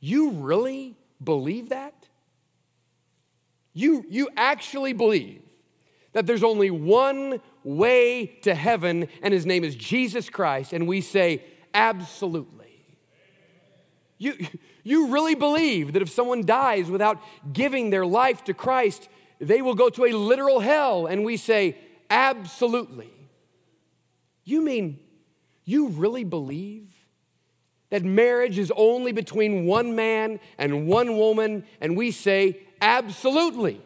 You 0.00 0.30
really 0.30 0.96
believe 1.22 1.70
that? 1.70 2.08
You, 3.72 4.04
you 4.08 4.28
actually 4.36 4.94
believe 4.94 5.42
that 6.12 6.26
there's 6.26 6.42
only 6.42 6.70
one 6.70 7.40
way 7.62 8.26
to 8.42 8.54
heaven, 8.54 9.06
and 9.22 9.34
his 9.34 9.44
name 9.44 9.64
is 9.64 9.76
Jesus 9.76 10.30
Christ, 10.30 10.72
and 10.72 10.88
we 10.88 11.00
say, 11.00 11.44
Absolutely. 11.74 12.65
You, 14.18 14.34
you 14.82 15.08
really 15.08 15.34
believe 15.34 15.92
that 15.92 16.02
if 16.02 16.10
someone 16.10 16.44
dies 16.44 16.90
without 16.90 17.20
giving 17.52 17.90
their 17.90 18.06
life 18.06 18.44
to 18.44 18.54
Christ, 18.54 19.08
they 19.40 19.62
will 19.62 19.74
go 19.74 19.90
to 19.90 20.04
a 20.06 20.12
literal 20.12 20.60
hell? 20.60 21.06
And 21.06 21.24
we 21.24 21.36
say, 21.36 21.76
absolutely. 22.08 23.12
You 24.44 24.62
mean 24.62 25.00
you 25.64 25.88
really 25.88 26.24
believe 26.24 26.92
that 27.90 28.04
marriage 28.04 28.58
is 28.58 28.72
only 28.76 29.12
between 29.12 29.66
one 29.66 29.94
man 29.94 30.40
and 30.56 30.86
one 30.86 31.16
woman? 31.16 31.64
And 31.80 31.96
we 31.96 32.10
say, 32.10 32.60
absolutely. 32.80 33.80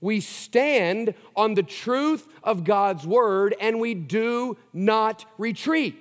We 0.00 0.20
stand 0.20 1.14
on 1.34 1.54
the 1.54 1.62
truth 1.62 2.26
of 2.42 2.64
God's 2.64 3.06
word 3.06 3.54
and 3.60 3.80
we 3.80 3.94
do 3.94 4.56
not 4.72 5.24
retreat. 5.38 5.96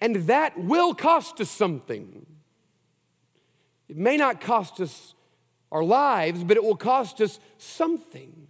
And 0.00 0.16
that 0.26 0.58
will 0.58 0.94
cost 0.94 1.40
us 1.40 1.50
something. 1.50 2.26
It 3.88 3.96
may 3.96 4.16
not 4.16 4.40
cost 4.40 4.80
us 4.80 5.14
our 5.72 5.84
lives, 5.84 6.42
but 6.44 6.56
it 6.56 6.64
will 6.64 6.76
cost 6.76 7.20
us 7.20 7.38
something. 7.58 8.48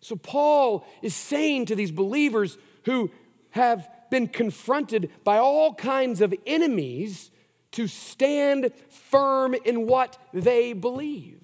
So, 0.00 0.16
Paul 0.16 0.86
is 1.02 1.14
saying 1.14 1.66
to 1.66 1.74
these 1.74 1.90
believers 1.90 2.56
who 2.84 3.10
have 3.50 3.88
been 4.10 4.28
confronted 4.28 5.10
by 5.24 5.38
all 5.38 5.74
kinds 5.74 6.20
of 6.20 6.34
enemies 6.46 7.30
to 7.72 7.86
stand 7.86 8.72
firm 8.88 9.54
in 9.54 9.86
what 9.86 10.16
they 10.32 10.72
believe. 10.72 11.40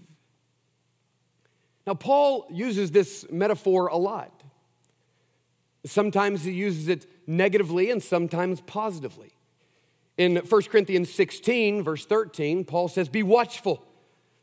Now, 1.86 1.94
Paul 1.94 2.46
uses 2.50 2.90
this 2.90 3.26
metaphor 3.30 3.88
a 3.88 3.96
lot. 3.96 4.42
Sometimes 5.84 6.44
he 6.44 6.52
uses 6.52 6.88
it 6.88 7.06
negatively 7.26 7.90
and 7.90 8.02
sometimes 8.02 8.62
positively. 8.62 9.33
In 10.16 10.36
1 10.36 10.62
Corinthians 10.64 11.12
16, 11.12 11.82
verse 11.82 12.06
13, 12.06 12.64
Paul 12.64 12.88
says, 12.88 13.08
Be 13.08 13.22
watchful, 13.22 13.84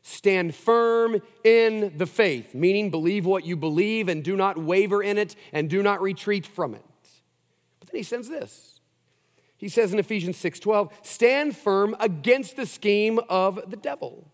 stand 0.02 0.54
firm 0.54 1.22
in 1.44 1.96
the 1.96 2.06
faith, 2.06 2.54
meaning 2.54 2.90
believe 2.90 3.24
what 3.24 3.46
you 3.46 3.56
believe 3.56 4.08
and 4.08 4.22
do 4.22 4.36
not 4.36 4.58
waver 4.58 5.02
in 5.02 5.16
it 5.16 5.34
and 5.52 5.70
do 5.70 5.82
not 5.82 6.02
retreat 6.02 6.46
from 6.46 6.74
it. 6.74 6.84
But 7.80 7.90
then 7.90 7.98
he 7.98 8.02
says 8.02 8.28
this. 8.28 8.80
He 9.56 9.68
says 9.68 9.92
in 9.92 9.98
Ephesians 9.98 10.36
6:12, 10.36 10.92
stand 11.02 11.56
firm 11.56 11.96
against 12.00 12.56
the 12.56 12.66
scheme 12.66 13.20
of 13.28 13.70
the 13.70 13.76
devil. 13.76 14.26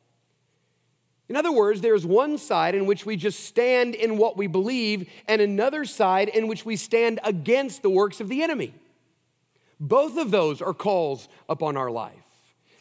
In 1.28 1.36
other 1.36 1.52
words, 1.52 1.82
there's 1.82 2.06
one 2.06 2.38
side 2.38 2.74
in 2.74 2.86
which 2.86 3.04
we 3.04 3.16
just 3.16 3.40
stand 3.44 3.94
in 3.94 4.16
what 4.16 4.38
we 4.38 4.46
believe, 4.46 5.08
and 5.28 5.42
another 5.42 5.84
side 5.84 6.30
in 6.30 6.48
which 6.48 6.64
we 6.64 6.76
stand 6.76 7.20
against 7.22 7.82
the 7.82 7.90
works 7.90 8.20
of 8.20 8.28
the 8.28 8.42
enemy. 8.42 8.74
Both 9.80 10.16
of 10.16 10.30
those 10.30 10.60
are 10.60 10.74
calls 10.74 11.28
upon 11.48 11.76
our 11.76 11.90
life. 11.90 12.14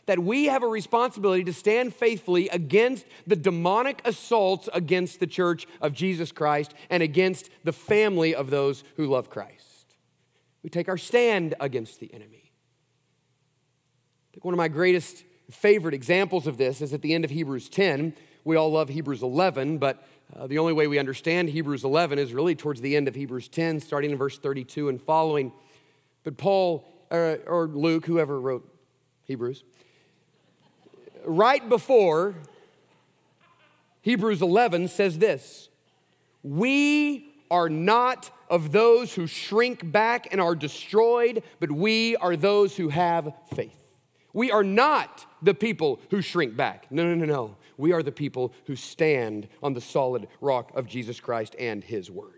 That 0.07 0.19
we 0.19 0.45
have 0.45 0.63
a 0.63 0.67
responsibility 0.67 1.43
to 1.43 1.53
stand 1.53 1.93
faithfully 1.93 2.47
against 2.49 3.05
the 3.27 3.35
demonic 3.35 4.01
assaults 4.05 4.69
against 4.73 5.19
the 5.19 5.27
church 5.27 5.67
of 5.81 5.93
Jesus 5.93 6.31
Christ 6.31 6.73
and 6.89 7.03
against 7.03 7.49
the 7.63 7.73
family 7.73 8.33
of 8.33 8.49
those 8.49 8.83
who 8.95 9.07
love 9.07 9.29
Christ. 9.29 9.95
We 10.63 10.69
take 10.69 10.87
our 10.87 10.97
stand 10.97 11.55
against 11.59 11.99
the 11.99 12.13
enemy. 12.13 12.51
I 14.29 14.33
think 14.33 14.45
one 14.45 14.53
of 14.53 14.57
my 14.57 14.69
greatest 14.69 15.23
favorite 15.51 15.93
examples 15.93 16.47
of 16.47 16.57
this 16.57 16.81
is 16.81 16.93
at 16.93 17.01
the 17.01 17.13
end 17.13 17.25
of 17.25 17.31
Hebrews 17.31 17.69
10. 17.69 18.13
We 18.43 18.55
all 18.55 18.71
love 18.71 18.89
Hebrews 18.89 19.23
11, 19.23 19.77
but 19.77 20.05
uh, 20.35 20.47
the 20.47 20.57
only 20.57 20.73
way 20.73 20.87
we 20.87 20.99
understand 20.99 21.49
Hebrews 21.49 21.83
11 21.83 22.19
is 22.19 22.33
really 22.33 22.55
towards 22.55 22.81
the 22.81 22.95
end 22.95 23.07
of 23.07 23.15
Hebrews 23.15 23.47
10, 23.49 23.79
starting 23.79 24.11
in 24.11 24.17
verse 24.17 24.37
32 24.37 24.89
and 24.89 25.01
following. 25.01 25.51
But 26.27 26.35
Paul, 26.35 26.85
uh, 27.09 27.35
or 27.47 27.67
Luke, 27.67 28.05
whoever 28.05 28.37
wrote 28.37 28.69
Hebrews, 29.23 29.63
right 31.23 31.69
before 31.69 32.35
Hebrews 34.01 34.41
11 34.41 34.89
says 34.89 35.19
this 35.19 35.69
We 36.43 37.33
are 37.49 37.69
not 37.69 38.29
of 38.49 38.73
those 38.73 39.13
who 39.13 39.25
shrink 39.25 39.89
back 39.89 40.27
and 40.29 40.41
are 40.41 40.53
destroyed, 40.53 41.43
but 41.61 41.71
we 41.71 42.17
are 42.17 42.35
those 42.35 42.75
who 42.75 42.89
have 42.89 43.31
faith. 43.55 43.87
We 44.33 44.51
are 44.51 44.65
not 44.65 45.25
the 45.41 45.53
people 45.53 46.01
who 46.09 46.21
shrink 46.21 46.57
back. 46.57 46.87
No, 46.91 47.05
no, 47.05 47.15
no, 47.15 47.25
no. 47.25 47.55
We 47.77 47.93
are 47.93 48.03
the 48.03 48.11
people 48.11 48.53
who 48.65 48.75
stand 48.75 49.47
on 49.63 49.75
the 49.75 49.79
solid 49.79 50.27
rock 50.41 50.73
of 50.75 50.87
Jesus 50.87 51.21
Christ 51.21 51.55
and 51.57 51.85
His 51.85 52.11
Word. 52.11 52.36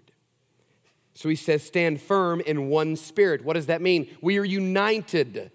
So 1.19 1.27
he 1.27 1.35
says, 1.35 1.63
stand 1.63 1.99
firm 1.99 2.39
in 2.39 2.69
one 2.69 2.95
spirit. 2.95 3.43
What 3.43 3.55
does 3.55 3.65
that 3.65 3.81
mean? 3.81 4.09
We 4.21 4.37
are 4.37 4.45
united 4.45 5.51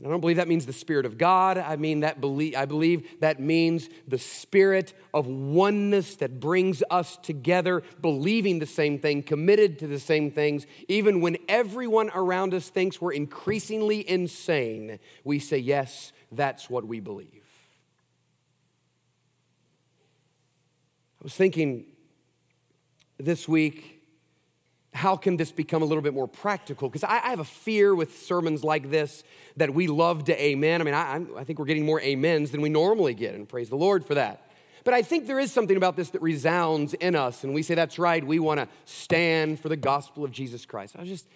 and 0.00 0.06
I 0.06 0.12
don't 0.12 0.22
believe 0.22 0.38
that 0.38 0.48
means 0.48 0.64
the 0.64 0.72
Spirit 0.72 1.04
of 1.04 1.18
God. 1.18 1.58
I 1.58 1.76
mean 1.76 2.00
that 2.00 2.22
believe, 2.22 2.56
I 2.56 2.64
believe 2.64 3.20
that 3.20 3.38
means 3.38 3.90
the 4.08 4.16
spirit 4.16 4.94
of 5.12 5.26
oneness 5.26 6.16
that 6.16 6.40
brings 6.40 6.82
us 6.90 7.18
together, 7.18 7.82
believing 8.00 8.60
the 8.60 8.66
same 8.66 8.98
thing, 8.98 9.22
committed 9.22 9.78
to 9.80 9.86
the 9.86 9.98
same 9.98 10.30
things. 10.30 10.66
Even 10.88 11.20
when 11.20 11.36
everyone 11.50 12.10
around 12.14 12.54
us 12.54 12.70
thinks 12.70 12.98
we're 12.98 13.12
increasingly 13.12 14.08
insane, 14.08 14.98
we 15.22 15.38
say, 15.38 15.58
yes, 15.58 16.12
that's 16.32 16.70
what 16.70 16.86
we 16.86 16.98
believe. 16.98 17.44
I 21.20 21.24
was 21.24 21.34
thinking 21.34 21.84
this 23.18 23.46
week 23.46 23.99
how 25.00 25.16
can 25.16 25.38
this 25.38 25.50
become 25.50 25.80
a 25.80 25.84
little 25.86 26.02
bit 26.02 26.12
more 26.12 26.28
practical? 26.28 26.90
Because 26.90 27.04
I, 27.04 27.20
I, 27.24 27.30
have 27.30 27.40
a 27.40 27.44
fear 27.44 27.94
with 27.94 28.18
sermons 28.18 28.62
like 28.62 28.90
this 28.90 29.24
that 29.56 29.72
we 29.72 29.86
love 29.86 30.24
to 30.24 30.40
amen. 30.40 30.82
I 30.82 30.84
mean, 30.84 30.92
I, 30.92 31.22
I 31.38 31.44
think 31.44 31.58
we're 31.58 31.64
getting 31.64 31.86
more 31.86 32.02
amens 32.02 32.50
than 32.50 32.60
we 32.60 32.68
normally 32.68 33.14
get, 33.14 33.34
and 33.34 33.48
praise 33.48 33.70
the 33.70 33.76
Lord 33.76 34.04
for 34.04 34.14
that. 34.16 34.50
But 34.84 34.92
I 34.92 35.00
think 35.00 35.26
there 35.26 35.40
is 35.40 35.52
something 35.52 35.76
about 35.78 35.96
this 35.96 36.10
that 36.10 36.20
resounds 36.20 36.92
in 36.92 37.16
us, 37.16 37.44
and 37.44 37.54
we 37.54 37.62
say, 37.62 37.74
that's 37.74 37.98
right, 37.98 38.22
we 38.22 38.38
want 38.38 38.60
to 38.60 38.68
stand 38.84 39.58
for 39.58 39.70
the 39.70 39.76
gospel 39.76 40.22
of 40.22 40.32
Jesus 40.32 40.66
Christ. 40.66 40.96
I 40.98 41.00
was 41.00 41.08
just, 41.08 41.26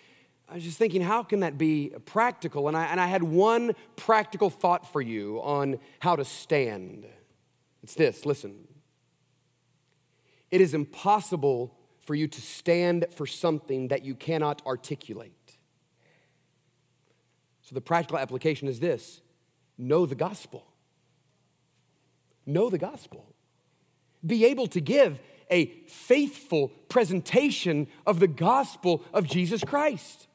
I 0.47 0.57
was 0.57 0.65
just 0.65 0.77
thinking, 0.77 1.01
how 1.01 1.23
can 1.23 1.41
that 1.41 1.57
be 1.57 1.91
practical? 2.05 2.69
And 2.69 2.77
I, 2.77 2.85
and 2.85 3.01
I 3.01 3.07
had 3.07 3.23
one 3.23 3.75
practical 3.97 4.51
thought 4.51 4.93
for 4.93 5.01
you 5.01 5.41
on 5.43 5.79
how 6.01 6.17
to 6.17 6.25
stand. 6.27 7.07
It's 7.83 7.95
this 7.95 8.27
listen. 8.27 8.69
It 10.51 10.61
is 10.61 10.75
impossible 10.75 11.75
for 12.07 12.15
you 12.15 12.29
to 12.29 12.41
stand 12.41 13.07
for 13.11 13.27
something 13.27 13.89
that 13.89 14.05
you 14.05 14.15
cannot 14.15 14.63
articulate. 14.67 15.33
So 17.63 17.75
the 17.75 17.81
practical 17.81 18.19
application 18.19 18.69
is 18.69 18.81
this 18.81 19.21
know 19.79 20.07
the 20.07 20.15
gospel. 20.15 20.67
Know 22.47 22.69
the 22.69 22.79
gospel. 22.79 23.27
Be 24.25 24.45
able 24.45 24.67
to 24.69 24.81
give 24.81 25.21
a 25.51 25.67
faithful 25.87 26.69
presentation 26.89 27.87
of 28.07 28.21
the 28.21 28.29
gospel 28.29 29.03
of 29.13 29.27
Jesus 29.27 29.63
Christ. 29.65 30.29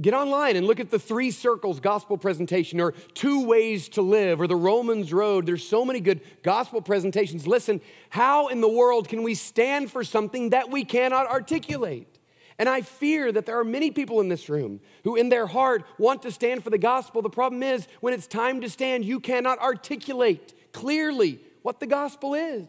Get 0.00 0.14
online 0.14 0.56
and 0.56 0.66
look 0.66 0.80
at 0.80 0.90
the 0.90 0.98
three 0.98 1.30
circles 1.30 1.80
gospel 1.80 2.18
presentation 2.18 2.80
or 2.80 2.92
two 3.14 3.46
ways 3.46 3.88
to 3.90 4.02
live 4.02 4.40
or 4.40 4.46
the 4.46 4.56
Romans 4.56 5.12
road. 5.12 5.46
There's 5.46 5.66
so 5.66 5.84
many 5.84 6.00
good 6.00 6.20
gospel 6.42 6.82
presentations. 6.82 7.46
Listen, 7.46 7.80
how 8.10 8.48
in 8.48 8.60
the 8.60 8.68
world 8.68 9.08
can 9.08 9.22
we 9.22 9.34
stand 9.34 9.90
for 9.90 10.04
something 10.04 10.50
that 10.50 10.70
we 10.70 10.84
cannot 10.84 11.26
articulate? 11.28 12.18
And 12.58 12.68
I 12.68 12.82
fear 12.82 13.30
that 13.32 13.46
there 13.46 13.58
are 13.58 13.64
many 13.64 13.90
people 13.90 14.20
in 14.20 14.28
this 14.28 14.48
room 14.48 14.80
who, 15.04 15.16
in 15.16 15.28
their 15.28 15.46
heart, 15.46 15.84
want 15.98 16.22
to 16.22 16.30
stand 16.30 16.64
for 16.64 16.70
the 16.70 16.78
gospel. 16.78 17.22
The 17.22 17.30
problem 17.30 17.62
is, 17.62 17.86
when 18.00 18.14
it's 18.14 18.26
time 18.26 18.62
to 18.62 18.70
stand, 18.70 19.04
you 19.04 19.20
cannot 19.20 19.58
articulate 19.58 20.54
clearly 20.72 21.40
what 21.62 21.80
the 21.80 21.86
gospel 21.86 22.34
is. 22.34 22.68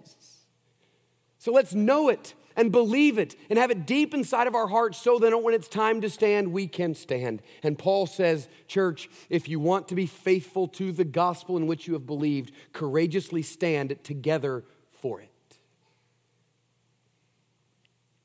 So 1.40 1.52
let's 1.54 1.74
know 1.74 2.10
it 2.10 2.34
and 2.58 2.72
believe 2.72 3.20
it 3.20 3.36
and 3.50 3.58
have 3.58 3.72
it 3.72 3.86
deep 3.86 4.14
inside 4.14 4.48
of 4.48 4.56
our 4.56 4.68
hearts 4.68 4.98
so 4.98 5.20
that 5.20 5.42
when 5.42 5.54
it's 5.54 5.68
time 5.68 6.02
to 6.02 6.10
stand, 6.10 6.52
we 6.52 6.68
can 6.68 6.96
stand. 6.96 7.42
And 7.64 7.78
Paul 7.78 8.08
says, 8.08 8.50
Church, 8.68 9.10
if 9.30 9.48
you 9.48 9.60
want 9.60 9.88
to 9.90 9.96
be 9.96 10.08
faithful 10.08 10.68
to 10.70 10.92
the 10.92 11.06
gospel 11.06 11.56
in 11.56 11.68
which 11.68 11.88
you 11.88 11.94
have 11.94 12.08
believed, 12.08 12.52
courageously 12.74 13.44
stand 13.44 13.98
together 14.04 14.66
for 15.00 15.22
it. 15.22 15.30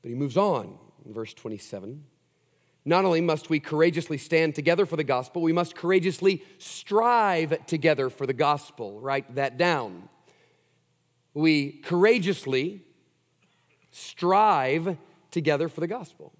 But 0.00 0.08
he 0.08 0.14
moves 0.14 0.38
on 0.38 0.78
in 1.04 1.12
verse 1.12 1.34
27. 1.34 2.04
Not 2.84 3.04
only 3.04 3.20
must 3.20 3.48
we 3.48 3.60
courageously 3.60 4.18
stand 4.18 4.56
together 4.56 4.86
for 4.86 4.96
the 4.96 5.04
gospel, 5.04 5.42
we 5.42 5.52
must 5.52 5.76
courageously 5.76 6.42
strive 6.58 7.66
together 7.66 8.10
for 8.10 8.26
the 8.26 8.32
gospel. 8.32 8.98
Write 8.98 9.36
that 9.36 9.56
down. 9.56 10.08
We 11.32 11.72
courageously 11.72 12.82
strive 13.92 14.96
together 15.30 15.68
for 15.68 15.80
the 15.80 15.86
gospel. 15.86 16.32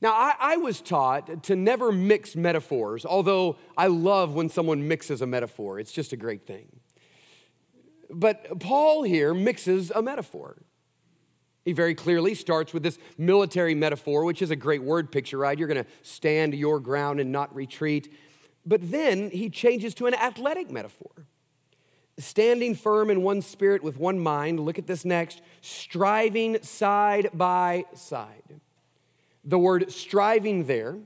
Now, 0.00 0.12
I, 0.12 0.34
I, 0.38 0.56
was 0.56 0.80
taught 0.82 1.44
to 1.44 1.56
never 1.56 1.90
mix 1.90 2.36
metaphors, 2.36 3.06
although 3.06 3.56
I 3.76 3.86
love 3.86 4.34
when 4.34 4.50
someone 4.50 4.86
mixes 4.86 5.22
a 5.22 5.26
metaphor. 5.26 5.78
It's 5.78 5.92
just 5.92 6.12
a 6.12 6.16
great 6.16 6.46
thing. 6.46 6.80
But 8.10 8.60
Paul 8.60 9.04
here 9.04 9.32
mixes 9.32 9.90
a 9.90 10.02
metaphor. 10.02 10.58
He 11.64 11.72
very 11.72 11.94
clearly 11.94 12.34
starts 12.34 12.74
with 12.74 12.82
this 12.82 12.98
military 13.16 13.74
metaphor, 13.74 14.24
which 14.24 14.42
is 14.42 14.50
a 14.50 14.56
great 14.56 14.82
word 14.82 15.10
picture, 15.10 15.38
right? 15.38 15.58
You're 15.58 15.68
going 15.68 15.82
to 15.82 15.90
stand 16.02 16.54
your 16.54 16.80
ground 16.80 17.20
and 17.20 17.32
not 17.32 17.54
retreat. 17.54 18.12
But 18.66 18.90
then 18.90 19.30
he 19.30 19.48
changes 19.48 19.94
to 19.94 20.06
an 20.06 20.14
athletic 20.14 20.70
metaphor 20.70 21.23
standing 22.18 22.74
firm 22.74 23.10
in 23.10 23.22
one 23.22 23.42
spirit 23.42 23.82
with 23.82 23.96
one 23.96 24.18
mind. 24.18 24.60
Look 24.60 24.78
at 24.78 24.86
this 24.86 25.04
next 25.04 25.42
striving 25.60 26.62
side 26.62 27.30
by 27.34 27.84
side. 27.94 28.60
The 29.44 29.58
word 29.58 29.90
striving 29.92 30.64
there 30.64 30.96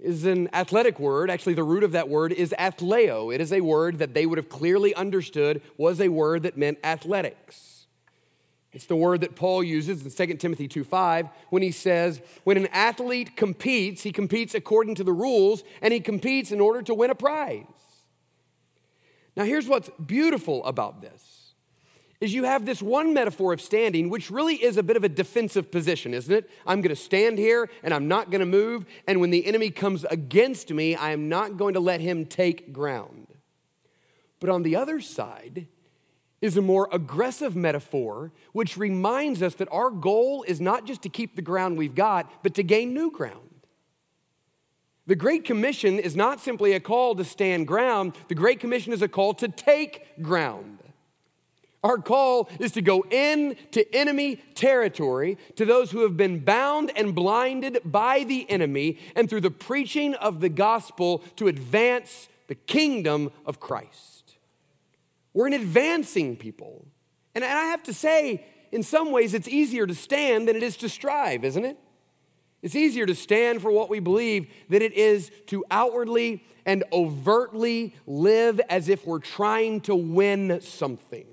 is 0.00 0.24
an 0.24 0.48
athletic 0.54 1.00
word. 1.00 1.30
Actually, 1.30 1.54
the 1.54 1.62
root 1.62 1.82
of 1.82 1.92
that 1.92 2.08
word 2.08 2.32
is 2.32 2.54
athleo. 2.58 3.34
It 3.34 3.40
is 3.40 3.52
a 3.52 3.60
word 3.60 3.98
that 3.98 4.14
they 4.14 4.26
would 4.26 4.38
have 4.38 4.48
clearly 4.48 4.94
understood 4.94 5.62
was 5.76 6.00
a 6.00 6.08
word 6.08 6.42
that 6.44 6.56
meant 6.56 6.78
athletics. 6.84 7.86
It's 8.72 8.86
the 8.86 8.96
word 8.96 9.22
that 9.22 9.36
Paul 9.36 9.64
uses 9.64 10.04
in 10.04 10.10
2 10.10 10.34
Timothy 10.34 10.68
2:5 10.68 11.30
when 11.48 11.62
he 11.62 11.70
says, 11.70 12.20
when 12.44 12.58
an 12.58 12.66
athlete 12.72 13.34
competes, 13.34 14.02
he 14.02 14.12
competes 14.12 14.54
according 14.54 14.96
to 14.96 15.04
the 15.04 15.14
rules 15.14 15.64
and 15.80 15.94
he 15.94 16.00
competes 16.00 16.52
in 16.52 16.60
order 16.60 16.82
to 16.82 16.94
win 16.94 17.10
a 17.10 17.14
prize. 17.14 17.64
Now, 19.36 19.44
here's 19.44 19.68
what's 19.68 19.90
beautiful 20.04 20.64
about 20.64 21.00
this 21.02 21.36
is 22.20 22.32
you 22.32 22.44
have 22.44 22.64
this 22.64 22.80
one 22.80 23.12
metaphor 23.12 23.52
of 23.52 23.60
standing, 23.60 24.08
which 24.08 24.30
really 24.30 24.54
is 24.54 24.78
a 24.78 24.82
bit 24.82 24.96
of 24.96 25.04
a 25.04 25.08
defensive 25.08 25.70
position, 25.70 26.14
isn't 26.14 26.34
it? 26.34 26.50
I'm 26.66 26.80
going 26.80 26.94
to 26.94 27.00
stand 27.00 27.38
here 27.38 27.68
and 27.82 27.92
I'm 27.92 28.08
not 28.08 28.30
going 28.30 28.40
to 28.40 28.46
move. 28.46 28.86
And 29.06 29.20
when 29.20 29.30
the 29.30 29.44
enemy 29.44 29.70
comes 29.70 30.04
against 30.04 30.72
me, 30.72 30.94
I 30.94 31.10
am 31.10 31.28
not 31.28 31.58
going 31.58 31.74
to 31.74 31.80
let 31.80 32.00
him 32.00 32.24
take 32.24 32.72
ground. 32.72 33.26
But 34.40 34.48
on 34.48 34.62
the 34.62 34.76
other 34.76 35.00
side 35.00 35.66
is 36.40 36.56
a 36.56 36.62
more 36.62 36.88
aggressive 36.90 37.54
metaphor, 37.54 38.32
which 38.52 38.76
reminds 38.76 39.42
us 39.42 39.54
that 39.56 39.68
our 39.70 39.90
goal 39.90 40.42
is 40.46 40.60
not 40.60 40.86
just 40.86 41.02
to 41.02 41.08
keep 41.08 41.36
the 41.36 41.42
ground 41.42 41.76
we've 41.76 41.94
got, 41.94 42.30
but 42.42 42.54
to 42.54 42.62
gain 42.62 42.94
new 42.94 43.10
ground. 43.10 43.45
The 45.06 45.16
Great 45.16 45.44
Commission 45.44 45.98
is 45.98 46.16
not 46.16 46.40
simply 46.40 46.72
a 46.72 46.80
call 46.80 47.14
to 47.14 47.24
stand 47.24 47.66
ground, 47.66 48.14
the 48.28 48.34
Great 48.34 48.58
Commission 48.58 48.92
is 48.92 49.02
a 49.02 49.08
call 49.08 49.34
to 49.34 49.48
take 49.48 50.20
ground. 50.20 50.78
Our 51.84 51.98
call 51.98 52.48
is 52.58 52.72
to 52.72 52.82
go 52.82 53.02
into 53.02 53.94
enemy 53.94 54.42
territory 54.54 55.38
to 55.54 55.64
those 55.64 55.92
who 55.92 56.00
have 56.00 56.16
been 56.16 56.40
bound 56.40 56.90
and 56.96 57.14
blinded 57.14 57.78
by 57.84 58.24
the 58.24 58.50
enemy, 58.50 58.98
and 59.14 59.30
through 59.30 59.42
the 59.42 59.52
preaching 59.52 60.14
of 60.14 60.40
the 60.40 60.48
gospel 60.48 61.18
to 61.36 61.46
advance 61.46 62.28
the 62.48 62.56
kingdom 62.56 63.30
of 63.44 63.60
Christ. 63.60 64.36
We're 65.32 65.46
an 65.46 65.52
advancing 65.52 66.36
people. 66.36 66.86
And 67.36 67.44
I 67.44 67.66
have 67.66 67.84
to 67.84 67.94
say, 67.94 68.44
in 68.72 68.82
some 68.82 69.12
ways, 69.12 69.34
it's 69.34 69.46
easier 69.46 69.86
to 69.86 69.94
stand 69.94 70.48
than 70.48 70.56
it 70.56 70.64
is 70.64 70.76
to 70.78 70.88
strive, 70.88 71.44
isn't 71.44 71.64
it? 71.64 71.78
It's 72.62 72.74
easier 72.74 73.06
to 73.06 73.14
stand 73.14 73.62
for 73.62 73.70
what 73.70 73.90
we 73.90 74.00
believe 74.00 74.50
than 74.68 74.82
it 74.82 74.92
is 74.94 75.30
to 75.46 75.64
outwardly 75.70 76.44
and 76.64 76.82
overtly 76.92 77.94
live 78.06 78.60
as 78.68 78.88
if 78.88 79.06
we're 79.06 79.20
trying 79.20 79.80
to 79.82 79.94
win 79.94 80.60
something. 80.60 81.26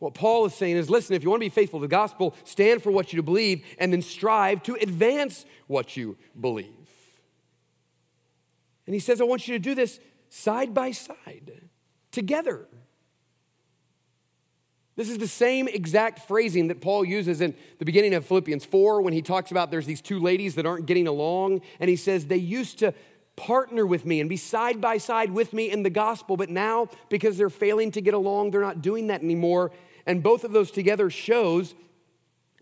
What 0.00 0.14
Paul 0.14 0.44
is 0.46 0.54
saying 0.54 0.76
is 0.76 0.90
listen, 0.90 1.14
if 1.14 1.22
you 1.22 1.30
want 1.30 1.40
to 1.40 1.46
be 1.46 1.54
faithful 1.54 1.80
to 1.80 1.84
the 1.84 1.88
gospel, 1.88 2.34
stand 2.44 2.82
for 2.82 2.90
what 2.90 3.12
you 3.12 3.22
believe 3.22 3.64
and 3.78 3.92
then 3.92 4.02
strive 4.02 4.62
to 4.64 4.74
advance 4.74 5.46
what 5.66 5.96
you 5.96 6.16
believe. 6.38 6.68
And 8.86 8.92
he 8.92 9.00
says, 9.00 9.20
I 9.20 9.24
want 9.24 9.48
you 9.48 9.54
to 9.54 9.58
do 9.58 9.74
this 9.74 10.00
side 10.28 10.74
by 10.74 10.90
side, 10.90 11.52
together. 12.10 12.66
This 14.96 15.10
is 15.10 15.18
the 15.18 15.28
same 15.28 15.66
exact 15.66 16.20
phrasing 16.28 16.68
that 16.68 16.80
Paul 16.80 17.04
uses 17.04 17.40
in 17.40 17.54
the 17.78 17.84
beginning 17.84 18.14
of 18.14 18.24
Philippians 18.26 18.64
4 18.64 19.02
when 19.02 19.12
he 19.12 19.22
talks 19.22 19.50
about 19.50 19.70
there's 19.70 19.86
these 19.86 20.00
two 20.00 20.20
ladies 20.20 20.54
that 20.54 20.66
aren't 20.66 20.86
getting 20.86 21.08
along. 21.08 21.62
And 21.80 21.90
he 21.90 21.96
says, 21.96 22.26
They 22.26 22.36
used 22.36 22.78
to 22.78 22.94
partner 23.36 23.84
with 23.84 24.06
me 24.06 24.20
and 24.20 24.30
be 24.30 24.36
side 24.36 24.80
by 24.80 24.98
side 24.98 25.32
with 25.32 25.52
me 25.52 25.70
in 25.70 25.82
the 25.82 25.90
gospel, 25.90 26.36
but 26.36 26.48
now 26.48 26.88
because 27.08 27.36
they're 27.36 27.50
failing 27.50 27.90
to 27.92 28.00
get 28.00 28.14
along, 28.14 28.52
they're 28.52 28.60
not 28.60 28.82
doing 28.82 29.08
that 29.08 29.22
anymore. 29.22 29.72
And 30.06 30.22
both 30.22 30.44
of 30.44 30.52
those 30.52 30.70
together 30.70 31.10
shows 31.10 31.74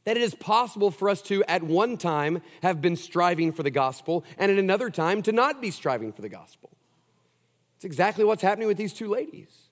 that 0.05 0.17
it 0.17 0.23
is 0.23 0.35
possible 0.35 0.91
for 0.91 1.09
us 1.09 1.23
to, 1.23 1.45
at 1.45 1.63
one 1.63 1.97
time, 1.97 2.43
have 2.63 2.81
been 2.81 2.97
striving 2.97 3.53
for 3.53 3.63
the 3.63 3.71
gospel, 3.71 4.25
and 4.37 4.51
at 4.51 4.59
another 4.59 4.91
time, 4.91 5.23
to 5.23 5.33
not 5.33 5.61
be 5.61 5.71
striving 5.71 6.13
for 6.13 6.23
the 6.23 6.29
gospel. 6.29 6.71
It's 7.77 7.85
exactly 7.85 8.25
what's 8.25 8.43
happening 8.43 8.69
with 8.69 8.77
these 8.77 8.93
two 8.93 9.09
ladies. 9.09 9.69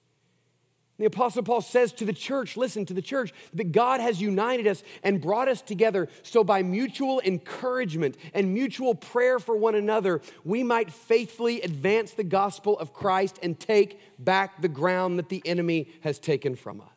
The 1.01 1.07
Apostle 1.07 1.43
Paul 1.43 1.63
says 1.63 1.93
to 1.95 2.05
the 2.05 2.13
church, 2.13 2.59
listen 2.59 2.85
to 2.85 2.93
the 2.93 3.01
church, 3.01 3.33
that 3.55 3.73
God 3.73 4.03
has 4.03 4.21
united 4.21 4.67
us 4.67 4.83
and 5.03 5.19
brought 5.19 5.49
us 5.49 5.63
together 5.63 6.11
so 6.23 6.45
by 6.45 6.63
mutual 6.63 7.23
encouragement 7.25 8.19
and 8.35 8.53
mutual 8.53 8.95
prayer 8.95 9.39
for 9.39 9.57
one 9.57 9.75
another, 9.75 10.21
we 10.45 10.63
might 10.63 10.93
faithfully 10.93 11.63
advance 11.63 12.13
the 12.13 12.23
gospel 12.23 12.79
of 12.79 12.93
Christ 12.93 13.39
and 13.43 13.59
take 13.59 13.99
back 14.19 14.61
the 14.61 14.69
ground 14.69 15.19
that 15.19 15.31
the 15.31 15.41
enemy 15.47 15.89
has 16.03 16.19
taken 16.19 16.55
from 16.55 16.83
us. 16.83 16.89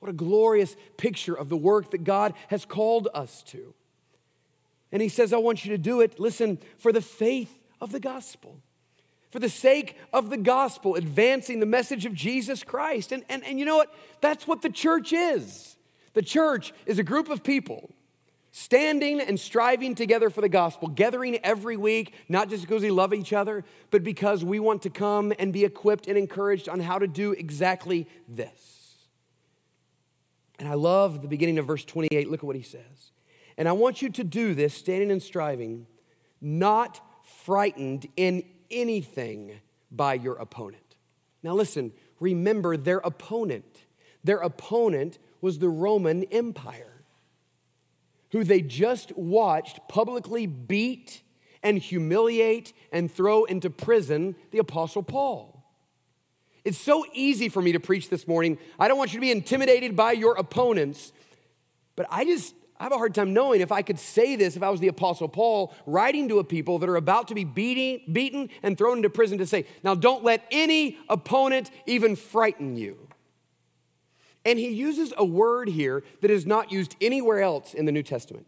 What 0.00 0.10
a 0.10 0.12
glorious 0.12 0.76
picture 0.98 1.34
of 1.34 1.48
the 1.48 1.56
work 1.56 1.92
that 1.92 2.04
God 2.04 2.34
has 2.48 2.66
called 2.66 3.08
us 3.14 3.42
to. 3.44 3.72
And 4.92 5.00
he 5.00 5.08
says, 5.08 5.32
I 5.32 5.38
want 5.38 5.64
you 5.64 5.70
to 5.70 5.78
do 5.78 6.02
it, 6.02 6.20
listen, 6.20 6.58
for 6.76 6.92
the 6.92 7.00
faith 7.00 7.58
of 7.80 7.90
the 7.90 8.00
gospel 8.00 8.60
for 9.30 9.38
the 9.38 9.48
sake 9.48 9.96
of 10.12 10.30
the 10.30 10.36
gospel, 10.36 10.94
advancing 10.94 11.60
the 11.60 11.66
message 11.66 12.06
of 12.06 12.14
Jesus 12.14 12.64
Christ. 12.64 13.12
And, 13.12 13.24
and, 13.28 13.44
and 13.44 13.58
you 13.58 13.64
know 13.64 13.76
what? 13.76 13.94
That's 14.20 14.46
what 14.46 14.62
the 14.62 14.70
church 14.70 15.12
is. 15.12 15.76
The 16.14 16.22
church 16.22 16.72
is 16.86 16.98
a 16.98 17.04
group 17.04 17.28
of 17.28 17.42
people 17.42 17.90
standing 18.50 19.20
and 19.20 19.38
striving 19.38 19.94
together 19.94 20.30
for 20.30 20.40
the 20.40 20.48
gospel, 20.48 20.88
gathering 20.88 21.38
every 21.44 21.76
week, 21.76 22.14
not 22.28 22.48
just 22.48 22.62
because 22.62 22.82
we 22.82 22.90
love 22.90 23.12
each 23.12 23.32
other, 23.32 23.64
but 23.90 24.02
because 24.02 24.42
we 24.42 24.58
want 24.58 24.82
to 24.82 24.90
come 24.90 25.32
and 25.38 25.52
be 25.52 25.64
equipped 25.64 26.08
and 26.08 26.16
encouraged 26.16 26.68
on 26.68 26.80
how 26.80 26.98
to 26.98 27.06
do 27.06 27.32
exactly 27.32 28.08
this. 28.26 28.96
And 30.58 30.68
I 30.68 30.74
love 30.74 31.22
the 31.22 31.28
beginning 31.28 31.58
of 31.58 31.66
verse 31.66 31.84
28. 31.84 32.30
Look 32.30 32.40
at 32.40 32.44
what 32.44 32.56
he 32.56 32.62
says. 32.62 33.12
And 33.56 33.68
I 33.68 33.72
want 33.72 34.02
you 34.02 34.10
to 34.10 34.24
do 34.24 34.54
this, 34.54 34.74
standing 34.74 35.10
and 35.10 35.22
striving, 35.22 35.86
not 36.40 37.00
frightened 37.44 38.06
in 38.16 38.44
anything 38.70 39.60
by 39.90 40.14
your 40.14 40.34
opponent. 40.34 40.96
Now, 41.42 41.54
listen, 41.54 41.92
remember 42.20 42.76
their 42.76 42.98
opponent. 42.98 43.84
Their 44.24 44.38
opponent 44.38 45.18
was 45.40 45.58
the 45.58 45.68
Roman 45.68 46.24
Empire, 46.24 47.04
who 48.32 48.44
they 48.44 48.60
just 48.60 49.16
watched 49.16 49.80
publicly 49.88 50.46
beat 50.46 51.22
and 51.62 51.78
humiliate 51.78 52.72
and 52.92 53.10
throw 53.10 53.44
into 53.44 53.70
prison 53.70 54.34
the 54.50 54.58
Apostle 54.58 55.02
Paul. 55.02 55.64
It's 56.64 56.78
so 56.78 57.06
easy 57.14 57.48
for 57.48 57.62
me 57.62 57.72
to 57.72 57.80
preach 57.80 58.10
this 58.10 58.28
morning. 58.28 58.58
I 58.78 58.88
don't 58.88 58.98
want 58.98 59.12
you 59.12 59.18
to 59.18 59.22
be 59.22 59.30
intimidated 59.30 59.96
by 59.96 60.12
your 60.12 60.34
opponents, 60.36 61.12
but 61.96 62.06
I 62.10 62.24
just 62.24 62.54
I 62.78 62.84
have 62.84 62.92
a 62.92 62.96
hard 62.96 63.14
time 63.14 63.32
knowing 63.32 63.60
if 63.60 63.72
I 63.72 63.82
could 63.82 63.98
say 63.98 64.36
this 64.36 64.56
if 64.56 64.62
I 64.62 64.70
was 64.70 64.80
the 64.80 64.88
Apostle 64.88 65.28
Paul 65.28 65.74
writing 65.84 66.28
to 66.28 66.38
a 66.38 66.44
people 66.44 66.78
that 66.78 66.88
are 66.88 66.96
about 66.96 67.28
to 67.28 67.34
be 67.34 67.44
beating, 67.44 68.02
beaten 68.12 68.50
and 68.62 68.78
thrown 68.78 68.98
into 68.98 69.10
prison 69.10 69.38
to 69.38 69.46
say, 69.46 69.66
now 69.82 69.94
don't 69.94 70.22
let 70.22 70.46
any 70.50 70.98
opponent 71.08 71.70
even 71.86 72.14
frighten 72.14 72.76
you. 72.76 73.08
And 74.44 74.58
he 74.58 74.68
uses 74.68 75.12
a 75.16 75.24
word 75.24 75.68
here 75.68 76.04
that 76.20 76.30
is 76.30 76.46
not 76.46 76.70
used 76.70 76.94
anywhere 77.00 77.42
else 77.42 77.74
in 77.74 77.84
the 77.84 77.92
New 77.92 78.04
Testament. 78.04 78.46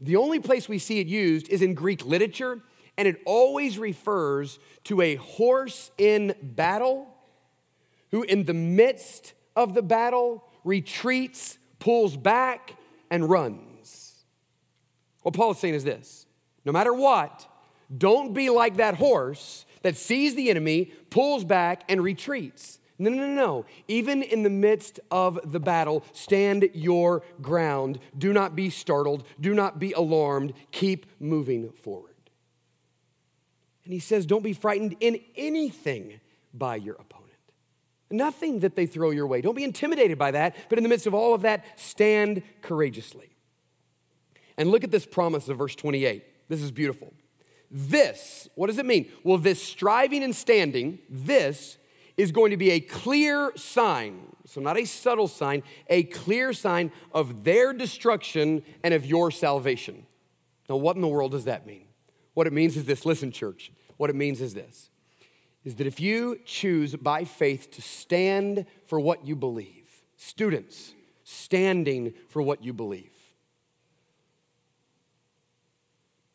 The 0.00 0.16
only 0.16 0.40
place 0.40 0.68
we 0.68 0.78
see 0.78 0.98
it 0.98 1.06
used 1.06 1.48
is 1.48 1.62
in 1.62 1.74
Greek 1.74 2.04
literature, 2.04 2.60
and 2.98 3.06
it 3.06 3.22
always 3.24 3.78
refers 3.78 4.58
to 4.84 5.00
a 5.00 5.14
horse 5.14 5.90
in 5.96 6.34
battle 6.42 7.08
who, 8.10 8.24
in 8.24 8.44
the 8.44 8.54
midst 8.54 9.32
of 9.54 9.72
the 9.72 9.82
battle, 9.82 10.44
retreats, 10.64 11.58
pulls 11.78 12.16
back, 12.16 12.74
and 13.10 13.28
runs. 13.28 14.24
What 15.22 15.34
Paul 15.34 15.52
is 15.52 15.58
saying 15.58 15.74
is 15.74 15.84
this 15.84 16.26
no 16.64 16.72
matter 16.72 16.92
what, 16.92 17.46
don't 17.96 18.32
be 18.32 18.50
like 18.50 18.76
that 18.76 18.96
horse 18.96 19.66
that 19.82 19.96
sees 19.96 20.34
the 20.34 20.50
enemy, 20.50 20.92
pulls 21.10 21.44
back, 21.44 21.84
and 21.88 22.02
retreats. 22.02 22.78
No, 22.98 23.10
no, 23.10 23.26
no, 23.26 23.34
no. 23.34 23.66
Even 23.88 24.22
in 24.22 24.42
the 24.42 24.50
midst 24.50 25.00
of 25.10 25.38
the 25.44 25.60
battle, 25.60 26.02
stand 26.12 26.68
your 26.72 27.22
ground. 27.42 27.98
Do 28.16 28.32
not 28.32 28.56
be 28.56 28.70
startled. 28.70 29.24
Do 29.38 29.54
not 29.54 29.78
be 29.78 29.92
alarmed. 29.92 30.54
Keep 30.72 31.06
moving 31.20 31.70
forward. 31.70 32.14
And 33.84 33.92
he 33.92 34.00
says, 34.00 34.26
don't 34.26 34.42
be 34.42 34.54
frightened 34.54 34.96
in 35.00 35.20
anything 35.36 36.20
by 36.54 36.76
your 36.76 36.94
opponent. 36.94 37.25
Nothing 38.10 38.60
that 38.60 38.76
they 38.76 38.86
throw 38.86 39.10
your 39.10 39.26
way. 39.26 39.40
Don't 39.40 39.56
be 39.56 39.64
intimidated 39.64 40.18
by 40.18 40.30
that, 40.30 40.54
but 40.68 40.78
in 40.78 40.84
the 40.84 40.88
midst 40.88 41.06
of 41.06 41.14
all 41.14 41.34
of 41.34 41.42
that, 41.42 41.64
stand 41.76 42.42
courageously. 42.62 43.30
And 44.56 44.70
look 44.70 44.84
at 44.84 44.90
this 44.90 45.06
promise 45.06 45.48
of 45.48 45.58
verse 45.58 45.74
28. 45.74 46.24
This 46.48 46.62
is 46.62 46.70
beautiful. 46.70 47.12
This, 47.70 48.48
what 48.54 48.68
does 48.68 48.78
it 48.78 48.86
mean? 48.86 49.10
Well, 49.24 49.38
this 49.38 49.60
striving 49.62 50.22
and 50.22 50.34
standing, 50.34 51.00
this 51.10 51.78
is 52.16 52.32
going 52.32 52.52
to 52.52 52.56
be 52.56 52.70
a 52.70 52.80
clear 52.80 53.52
sign. 53.56 54.20
So, 54.46 54.60
not 54.60 54.78
a 54.78 54.84
subtle 54.84 55.26
sign, 55.26 55.64
a 55.88 56.04
clear 56.04 56.52
sign 56.52 56.92
of 57.12 57.42
their 57.42 57.72
destruction 57.72 58.62
and 58.84 58.94
of 58.94 59.04
your 59.04 59.32
salvation. 59.32 60.06
Now, 60.68 60.76
what 60.76 60.94
in 60.94 61.02
the 61.02 61.08
world 61.08 61.32
does 61.32 61.44
that 61.44 61.66
mean? 61.66 61.86
What 62.34 62.46
it 62.46 62.52
means 62.52 62.76
is 62.76 62.84
this 62.84 63.04
listen, 63.04 63.32
church. 63.32 63.72
What 63.96 64.10
it 64.10 64.16
means 64.16 64.40
is 64.40 64.54
this 64.54 64.90
is 65.66 65.74
that 65.74 65.86
if 65.86 65.98
you 65.98 66.38
choose 66.44 66.94
by 66.94 67.24
faith 67.24 67.72
to 67.72 67.82
stand 67.82 68.64
for 68.86 69.00
what 69.00 69.26
you 69.26 69.34
believe, 69.34 69.90
students, 70.16 70.94
standing 71.24 72.14
for 72.28 72.40
what 72.40 72.62
you 72.62 72.72
believe, 72.72 73.10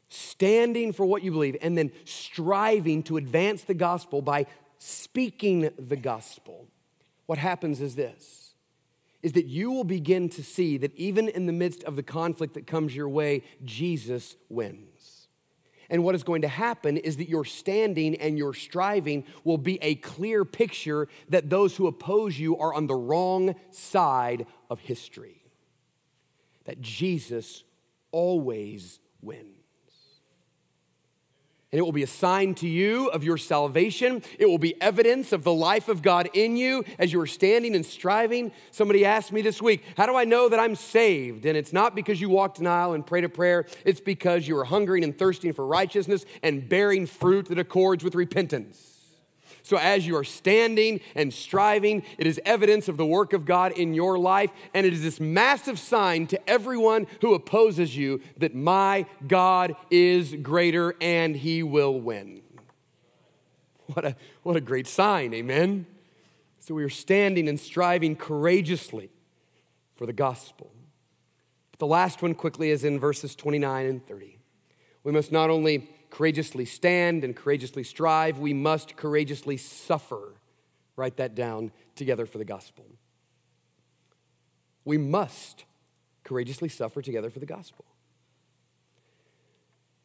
standing 0.10 0.92
for 0.92 1.06
what 1.06 1.24
you 1.24 1.32
believe, 1.32 1.56
and 1.62 1.78
then 1.78 1.92
striving 2.04 3.02
to 3.02 3.16
advance 3.16 3.64
the 3.64 3.74
gospel 3.74 4.22
by 4.22 4.46
speaking 4.80 5.70
the 5.80 5.96
gospel, 5.96 6.68
what 7.26 7.40
happens 7.40 7.80
is 7.80 7.96
this 7.96 8.50
is 9.24 9.34
that 9.34 9.46
you 9.46 9.72
will 9.72 9.84
begin 9.84 10.28
to 10.28 10.44
see 10.44 10.78
that 10.80 10.94
even 10.96 11.30
in 11.30 11.46
the 11.46 11.54
midst 11.54 11.84
of 11.84 11.96
the 11.96 12.02
conflict 12.02 12.56
that 12.56 12.66
comes 12.66 12.96
your 12.96 13.08
way, 13.08 13.44
Jesus 13.64 14.36
wins. 14.50 14.91
And 15.92 16.04
what 16.04 16.16
is 16.16 16.24
going 16.24 16.42
to 16.42 16.48
happen 16.48 16.98
is 16.98 17.18
that 17.18 17.30
your 17.30 17.46
standing 17.46 18.16
and 18.16 18.38
your 18.38 18.54
striving 18.54 19.26
will 19.44 19.60
be 19.60 19.78
a 19.84 19.96
clear 19.96 20.46
picture 20.46 21.08
that 21.30 21.50
those 21.50 21.76
who 21.76 21.86
oppose 21.86 22.40
you 22.40 22.58
are 22.58 22.74
on 22.74 22.88
the 22.88 22.96
wrong 22.96 23.56
side 23.70 24.48
of 24.70 24.80
history. 24.80 25.44
That 26.64 26.82
Jesus 26.82 27.64
always 28.12 29.00
wins 29.22 29.61
and 31.72 31.80
it 31.80 31.84
will 31.84 31.94
be 31.94 32.04
a 32.04 32.08
sign 32.08 32.54
to 32.56 32.68
you 32.68 33.08
of 33.08 33.24
your 33.24 33.38
salvation. 33.38 34.22
It 34.38 34.46
will 34.46 34.58
be 34.58 34.80
evidence 34.82 35.32
of 35.32 35.44
the 35.44 35.54
life 35.54 35.88
of 35.88 36.02
God 36.02 36.30
in 36.34 36.58
you 36.58 36.84
as 37.00 37.14
you 37.14 37.22
are 37.22 37.28
standing 37.28 37.76
and 37.76 37.86
striving. 37.86 38.52
Somebody 38.72 39.06
asked 39.06 39.32
me 39.32 39.42
this 39.42 39.62
week, 39.62 39.84
How 39.96 40.06
do 40.06 40.16
I 40.16 40.26
know 40.26 40.50
that 40.50 40.60
I'm 40.60 40.76
saved? 40.76 41.46
And 41.46 41.58
it's 41.58 41.72
not 41.72 41.96
because 41.96 42.20
you 42.20 42.30
walked 42.30 42.60
an 42.60 42.68
aisle 42.68 42.94
and 42.94 43.08
prayed 43.08 43.24
a 43.24 43.30
prayer, 43.30 43.66
it's 43.86 44.02
because 44.02 44.48
you 44.48 44.58
are 44.58 44.66
hungering 44.66 45.06
and 45.06 45.18
thirsting 45.18 45.54
for 45.54 45.66
righteousness 45.66 46.26
and 46.44 46.68
bearing 46.68 47.06
fruit 47.06 47.46
that 47.46 47.58
accords 47.58 48.04
with 48.04 48.16
repentance. 48.16 48.91
So, 49.64 49.78
as 49.78 50.08
you 50.08 50.16
are 50.18 50.24
standing 50.24 51.02
and 51.16 51.34
striving, 51.34 52.04
it 52.18 52.26
is 52.26 52.40
evidence 52.46 52.88
of 52.88 52.98
the 52.98 53.06
work 53.06 53.34
of 53.34 53.46
God 53.46 53.72
in 53.74 53.94
your 53.94 54.18
life. 54.18 54.52
And 54.74 54.86
it 54.86 54.94
is 54.94 55.04
this 55.04 55.20
massive 55.20 55.80
sign 55.80 56.28
to 56.28 56.50
everyone 56.50 57.08
who 57.22 57.34
opposes 57.34 57.96
you 57.96 58.22
that 58.38 58.56
my 58.56 59.06
God 59.28 59.76
is 59.90 60.34
greater 60.42 60.96
and 61.00 61.36
he 61.36 61.64
will 61.64 62.00
win. 62.00 62.42
What 63.94 64.06
a, 64.06 64.16
what 64.44 64.56
a 64.56 64.62
great 64.62 64.88
sign, 64.88 65.34
amen? 65.34 65.86
So, 66.60 66.74
we 66.74 66.84
are 66.84 66.90
standing 66.90 67.48
and 67.48 67.60
striving 67.60 68.16
courageously 68.16 69.12
for 69.94 70.06
the 70.06 70.14
gospel. 70.14 70.72
But 71.72 71.80
the 71.80 71.88
last 71.88 72.22
one 72.22 72.34
quickly 72.34 72.72
is 72.72 72.84
in 72.84 73.00
verses 73.00 73.36
29 73.36 73.86
and 73.86 74.08
30. 74.08 74.40
We 75.04 75.12
must 75.12 75.32
not 75.32 75.50
only 75.50 75.90
courageously 76.12 76.66
stand 76.66 77.24
and 77.24 77.36
courageously 77.36 77.84
strive, 77.84 78.38
we 78.38 78.54
must 78.54 78.96
courageously 78.96 79.58
suffer. 79.58 80.36
Write 80.96 81.18
that 81.18 81.34
down 81.34 81.72
together 81.96 82.28
for 82.28 82.38
the 82.38 82.46
gospel. 82.46 82.86
We 84.86 84.98
must 84.98 85.66
courageously 86.24 86.70
suffer 86.70 87.02
together 87.02 87.30
for 87.30 87.40
the 87.40 87.46
gospel. 87.46 87.86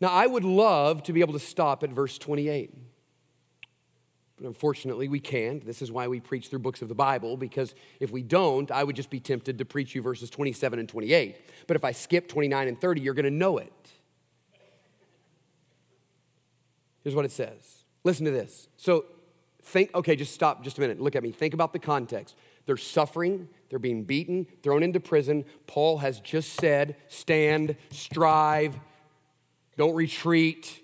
Now, 0.01 0.09
I 0.09 0.27
would 0.27 0.45
love 0.45 1.03
to 1.05 1.13
be 1.13 1.21
able 1.21 1.33
to 1.33 1.39
stop 1.39 1.83
at 1.83 1.91
verse 1.91 2.19
28. 2.19 2.73
But 4.37 4.47
unfortunately, 4.47 5.09
we 5.09 5.19
can't. 5.19 5.65
This 5.65 5.81
is 5.81 5.91
why 5.91 6.09
we 6.09 6.21
preach 6.21 6.49
through 6.49 6.59
books 6.59 6.83
of 6.83 6.89
the 6.89 6.95
Bible, 6.95 7.39
because 7.39 7.75
if 8.01 8.11
we 8.11 8.23
don't, 8.23 8.71
I 8.71 8.85
would 8.85 8.95
just 8.95 9.09
be 9.09 9.19
tempted 9.19 9.59
to 9.59 9.65
preach 9.65 9.95
you 9.95 10.03
verses 10.03 10.29
27 10.29 10.79
and 10.79 10.89
28. 10.89 11.37
But 11.67 11.77
if 11.77 11.85
I 11.85 11.93
skip 11.93 12.29
29 12.29 12.69
and 12.69 12.79
30, 12.79 13.01
you're 13.01 13.15
going 13.15 13.25
to 13.25 13.31
know 13.31 13.57
it. 13.57 13.73
Here's 17.07 17.15
what 17.15 17.25
it 17.25 17.31
says. 17.31 17.85
Listen 18.03 18.25
to 18.25 18.33
this. 18.33 18.67
So, 18.77 19.05
think, 19.63 19.95
okay, 19.95 20.17
just 20.17 20.35
stop 20.35 20.65
just 20.65 20.77
a 20.79 20.81
minute. 20.81 21.01
Look 21.01 21.15
at 21.15 21.23
me. 21.23 21.31
Think 21.31 21.55
about 21.55 21.73
the 21.73 21.79
context. 21.79 22.35
They're 22.67 22.77
suffering, 22.77 23.49
they're 23.71 23.79
being 23.79 24.03
beaten, 24.03 24.45
thrown 24.65 24.83
into 24.83 24.99
prison. 24.99 25.45
Paul 25.69 25.99
has 25.99 26.19
just 26.19 26.55
said, 26.55 26.97
stand, 27.07 27.77
strive, 27.93 28.77
don't 29.77 29.95
retreat. 29.95 30.83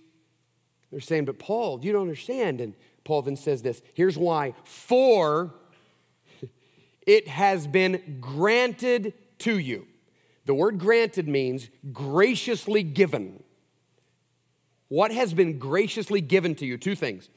They're 0.92 1.00
saying, 1.00 1.24
but 1.24 1.40
Paul, 1.40 1.80
you 1.82 1.90
don't 1.90 2.02
understand. 2.02 2.60
And 2.60 2.74
Paul 3.02 3.22
then 3.22 3.34
says 3.34 3.62
this 3.62 3.82
here's 3.92 4.16
why. 4.16 4.54
For 4.62 5.52
it 7.04 7.26
has 7.26 7.66
been 7.66 8.18
granted 8.20 9.14
to 9.38 9.58
you. 9.58 9.88
The 10.46 10.54
word 10.54 10.78
granted 10.78 11.26
means 11.26 11.68
graciously 11.92 12.84
given. 12.84 13.42
What 14.92 15.10
has 15.10 15.32
been 15.32 15.58
graciously 15.58 16.20
given 16.20 16.54
to 16.56 16.66
you? 16.66 16.76
Two 16.76 16.94
things. 16.94 17.30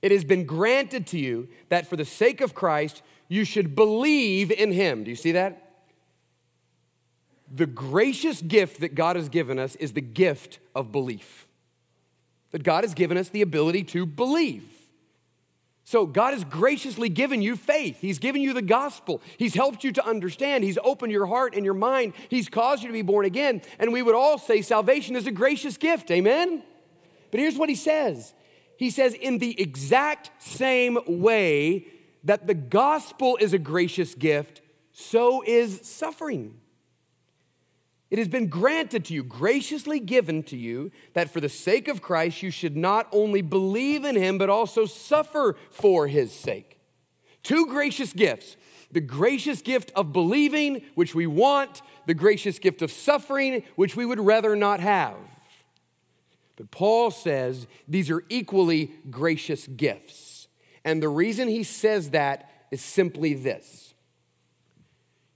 It 0.00 0.12
has 0.12 0.22
been 0.22 0.44
granted 0.46 1.08
to 1.08 1.18
you 1.18 1.48
that 1.68 1.88
for 1.88 1.96
the 1.96 2.04
sake 2.04 2.40
of 2.40 2.54
Christ, 2.54 3.02
you 3.26 3.44
should 3.44 3.74
believe 3.74 4.52
in 4.52 4.70
him. 4.70 5.02
Do 5.02 5.10
you 5.10 5.16
see 5.16 5.32
that? 5.32 5.72
The 7.52 7.66
gracious 7.66 8.40
gift 8.40 8.78
that 8.78 8.94
God 8.94 9.16
has 9.16 9.28
given 9.28 9.58
us 9.58 9.74
is 9.74 9.92
the 9.92 10.00
gift 10.00 10.60
of 10.72 10.92
belief. 10.92 11.48
That 12.52 12.62
God 12.62 12.84
has 12.84 12.94
given 12.94 13.18
us 13.18 13.28
the 13.28 13.42
ability 13.42 13.82
to 13.84 14.06
believe. 14.06 14.70
So, 15.82 16.06
God 16.06 16.32
has 16.32 16.44
graciously 16.44 17.08
given 17.08 17.42
you 17.42 17.56
faith. 17.56 17.98
He's 18.00 18.20
given 18.20 18.40
you 18.40 18.52
the 18.52 18.62
gospel. 18.62 19.20
He's 19.36 19.54
helped 19.54 19.82
you 19.82 19.90
to 19.94 20.06
understand. 20.06 20.62
He's 20.62 20.78
opened 20.84 21.10
your 21.10 21.26
heart 21.26 21.56
and 21.56 21.64
your 21.64 21.74
mind. 21.74 22.12
He's 22.28 22.48
caused 22.48 22.84
you 22.84 22.88
to 22.88 22.92
be 22.92 23.02
born 23.02 23.26
again. 23.26 23.62
And 23.80 23.92
we 23.92 24.00
would 24.00 24.14
all 24.14 24.38
say 24.38 24.62
salvation 24.62 25.16
is 25.16 25.26
a 25.26 25.32
gracious 25.32 25.76
gift. 25.76 26.12
Amen? 26.12 26.62
But 27.30 27.40
here's 27.40 27.56
what 27.56 27.68
he 27.68 27.74
says 27.74 28.34
He 28.76 28.90
says, 28.90 29.14
in 29.14 29.38
the 29.38 29.60
exact 29.60 30.30
same 30.42 30.98
way 31.06 31.86
that 32.24 32.46
the 32.46 32.54
gospel 32.54 33.38
is 33.40 33.52
a 33.52 33.58
gracious 33.58 34.14
gift, 34.14 34.60
so 34.92 35.42
is 35.46 35.80
suffering. 35.82 36.56
It 38.10 38.18
has 38.18 38.26
been 38.26 38.48
granted 38.48 39.04
to 39.06 39.14
you, 39.14 39.22
graciously 39.22 40.00
given 40.00 40.42
to 40.44 40.56
you, 40.56 40.90
that 41.14 41.30
for 41.30 41.40
the 41.40 41.48
sake 41.48 41.86
of 41.86 42.02
Christ 42.02 42.42
you 42.42 42.50
should 42.50 42.76
not 42.76 43.06
only 43.12 43.40
believe 43.40 44.04
in 44.04 44.16
him, 44.16 44.36
but 44.36 44.50
also 44.50 44.84
suffer 44.84 45.56
for 45.70 46.08
his 46.08 46.32
sake. 46.32 46.80
Two 47.42 47.66
gracious 47.66 48.12
gifts 48.12 48.56
the 48.92 49.00
gracious 49.00 49.62
gift 49.62 49.92
of 49.94 50.12
believing, 50.12 50.82
which 50.96 51.14
we 51.14 51.24
want, 51.24 51.80
the 52.06 52.14
gracious 52.14 52.58
gift 52.58 52.82
of 52.82 52.90
suffering, 52.90 53.62
which 53.76 53.94
we 53.94 54.04
would 54.04 54.18
rather 54.18 54.56
not 54.56 54.80
have. 54.80 55.14
But 56.60 56.70
Paul 56.70 57.10
says 57.10 57.66
these 57.88 58.10
are 58.10 58.22
equally 58.28 58.92
gracious 59.08 59.66
gifts. 59.66 60.46
And 60.84 61.02
the 61.02 61.08
reason 61.08 61.48
he 61.48 61.62
says 61.62 62.10
that 62.10 62.50
is 62.70 62.82
simply 62.82 63.32
this 63.32 63.94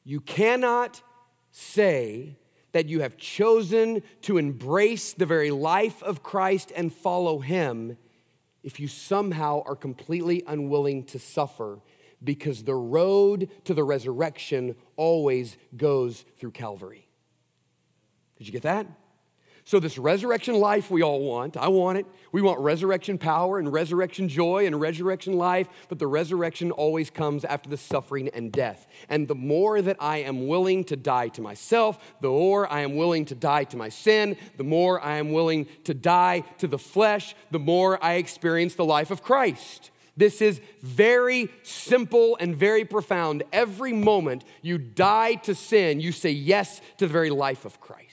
you 0.04 0.20
cannot 0.20 1.00
say 1.50 2.37
that 2.72 2.90
you 2.90 3.00
have 3.00 3.16
chosen 3.16 4.02
to 4.20 4.37
embrace 4.37 5.14
the 5.14 5.24
very 5.24 5.50
life 5.50 6.02
of 6.02 6.22
Christ 6.22 6.70
and 6.76 6.92
follow 6.92 7.38
him 7.38 7.96
if 8.62 8.78
you 8.78 8.87
somehow 8.87 9.62
are 9.64 9.76
completely 9.76 10.42
unwilling 10.46 11.04
to 11.04 11.18
suffer 11.18 11.80
because 12.22 12.64
the 12.64 12.74
road 12.74 13.48
to 13.64 13.72
the 13.72 13.84
resurrection 13.84 14.76
always 14.96 15.56
goes 15.74 16.26
through 16.37 16.50
Calvary. 16.50 17.08
Did 18.37 18.46
you 18.46 18.52
get 18.52 18.62
that? 18.64 18.87
So, 19.66 19.81
this 19.81 19.96
resurrection 19.96 20.57
life 20.57 20.90
we 20.90 21.03
all 21.03 21.20
want, 21.20 21.57
I 21.57 21.68
want 21.68 21.96
it. 21.96 22.05
We 22.33 22.42
want 22.42 22.61
resurrection 22.61 23.16
power 23.16 23.59
and 23.59 23.72
resurrection 23.72 24.29
joy 24.29 24.66
and 24.66 24.79
resurrection 24.79 25.38
life, 25.38 25.68
but 25.88 25.98
the 25.98 26.07
resurrection 26.07 26.70
always 26.70 27.09
comes 27.09 27.46
after 27.46 27.70
the 27.70 27.79
suffering 27.79 28.29
and 28.35 28.53
death. 28.53 28.87
And 29.09 29.27
the 29.27 29.35
more 29.35 29.81
that 29.81 29.96
I 30.00 30.18
am 30.18 30.48
willing 30.48 30.85
to 30.85 30.96
die 30.96 31.29
to 31.29 31.40
myself, 31.40 31.98
the 32.20 32.29
more 32.29 32.70
I 32.70 32.81
am 32.81 32.96
willing 32.96 33.24
to 33.27 33.35
die 33.35 33.64
to 33.64 33.79
my 33.79 33.88
sin, 33.88 34.37
the 34.59 34.64
more 34.64 35.03
I 35.03 35.16
am 35.16 35.33
willing 35.33 35.66
to 35.85 35.94
die 35.94 36.40
to 36.59 36.66
the 36.66 36.79
flesh, 36.79 37.35
the 37.50 37.59
more 37.59 38.03
I 38.05 38.14
experience 38.14 38.74
the 38.74 38.85
life 38.85 39.11
of 39.11 39.22
Christ. 39.22 39.92
This 40.14 40.42
is 40.42 40.61
very 40.83 41.48
simple 41.62 42.37
and 42.38 42.55
very 42.55 42.85
profound. 42.85 43.44
Every 43.50 43.94
moment 43.94 44.44
you 44.61 44.77
die 44.77 45.37
to 45.37 45.55
sin, 45.55 46.00
you 46.00 46.12
say 46.12 46.31
yes 46.31 46.81
to 46.98 47.07
the 47.07 47.12
very 47.12 47.31
life 47.31 47.64
of 47.64 47.81
Christ. 47.81 48.03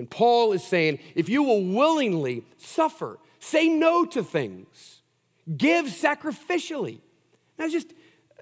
And 0.00 0.08
Paul 0.08 0.54
is 0.54 0.64
saying 0.64 0.98
if 1.14 1.28
you 1.28 1.42
will 1.42 1.62
willingly 1.62 2.42
suffer, 2.56 3.18
say 3.38 3.68
no 3.68 4.06
to 4.06 4.24
things, 4.24 5.02
give 5.58 5.84
sacrificially. 5.84 7.00
And 7.58 7.60
I 7.60 7.64
was 7.64 7.72
just 7.74 7.92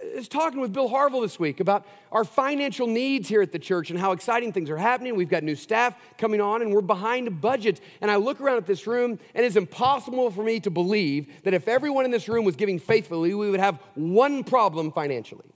I 0.01 0.19
was 0.19 0.29
talking 0.29 0.61
with 0.61 0.73
Bill 0.73 0.87
Harville 0.87 1.23
this 1.23 1.41
week 1.41 1.59
about 1.59 1.85
our 2.13 2.23
financial 2.23 2.87
needs 2.87 3.29
here 3.29 3.43
at 3.43 3.51
the 3.51 3.59
church 3.59 3.91
and 3.91 3.99
how 3.99 4.13
exciting 4.13 4.53
things 4.53 4.71
are 4.71 4.77
happening. 4.77 5.17
We've 5.17 5.29
got 5.29 5.43
new 5.43 5.57
staff 5.57 5.97
coming 6.17 6.41
on 6.41 6.63
and 6.63 6.73
we're 6.73 6.81
behind 6.81 7.41
budget. 7.41 7.81
And 8.01 8.09
I 8.09 8.15
look 8.15 8.41
around 8.41 8.59
at 8.59 8.67
this 8.67 8.87
room 8.87 9.19
and 9.35 9.45
it's 9.45 9.57
impossible 9.57 10.31
for 10.31 10.45
me 10.45 10.61
to 10.61 10.71
believe 10.71 11.43
that 11.43 11.55
if 11.55 11.67
everyone 11.67 12.05
in 12.05 12.13
this 12.13 12.29
room 12.29 12.45
was 12.45 12.55
giving 12.55 12.79
faithfully, 12.79 13.35
we 13.35 13.51
would 13.51 13.59
have 13.59 13.81
one 13.97 14.45
problem 14.45 14.93
financially. 14.93 15.51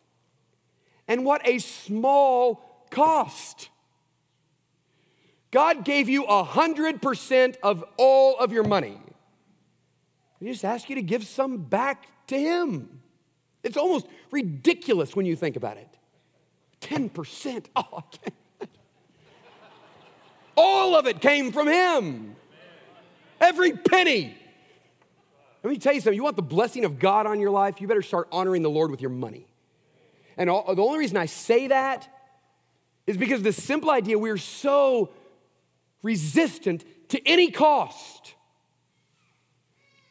And 1.07 1.25
what 1.25 1.47
a 1.47 1.61
small 1.61 2.85
cost. 2.91 3.69
God 5.53 5.85
gave 5.85 6.09
you 6.09 6.25
100% 6.25 7.57
of 7.62 7.85
all 7.99 8.37
of 8.38 8.53
your 8.53 8.65
money. 8.65 8.99
He 10.41 10.47
just 10.47 10.65
asked 10.65 10.88
you 10.88 10.97
to 10.97 11.03
give 11.03 11.25
some 11.25 11.59
back 11.59 12.07
to 12.29 12.38
Him. 12.38 13.01
It's 13.62 13.77
almost 13.77 14.07
ridiculous 14.33 15.15
when 15.15 15.27
you 15.27 15.37
think 15.37 15.55
about 15.57 15.77
it. 15.77 15.88
10%. 16.81 17.67
Oh, 20.55 20.93
all 20.95 20.95
of 20.95 21.07
it 21.07 21.23
came 21.23 21.51
from 21.51 21.67
Him. 21.67 22.37
Every 23.41 23.73
penny. 23.73 24.37
Let 25.62 25.71
me 25.71 25.79
tell 25.79 25.95
you 25.95 26.01
something. 26.01 26.15
You 26.15 26.23
want 26.23 26.37
the 26.37 26.43
blessing 26.43 26.85
of 26.85 26.99
God 26.99 27.27
on 27.27 27.41
your 27.41 27.51
life? 27.51 27.81
You 27.81 27.88
better 27.88 28.03
start 28.03 28.29
honoring 28.31 28.61
the 28.61 28.71
Lord 28.71 28.91
with 28.91 29.01
your 29.01 29.11
money. 29.11 29.47
And 30.37 30.51
all, 30.51 30.75
the 30.75 30.83
only 30.83 30.99
reason 30.99 31.17
I 31.17 31.27
say 31.27 31.69
that 31.69 32.07
is 33.07 33.17
because 33.17 33.43
the 33.43 33.53
simple 33.53 33.91
idea 33.91 34.19
we're 34.19 34.37
so 34.37 35.11
resistant 36.03 36.85
to 37.09 37.27
any 37.27 37.51
cost. 37.51 38.35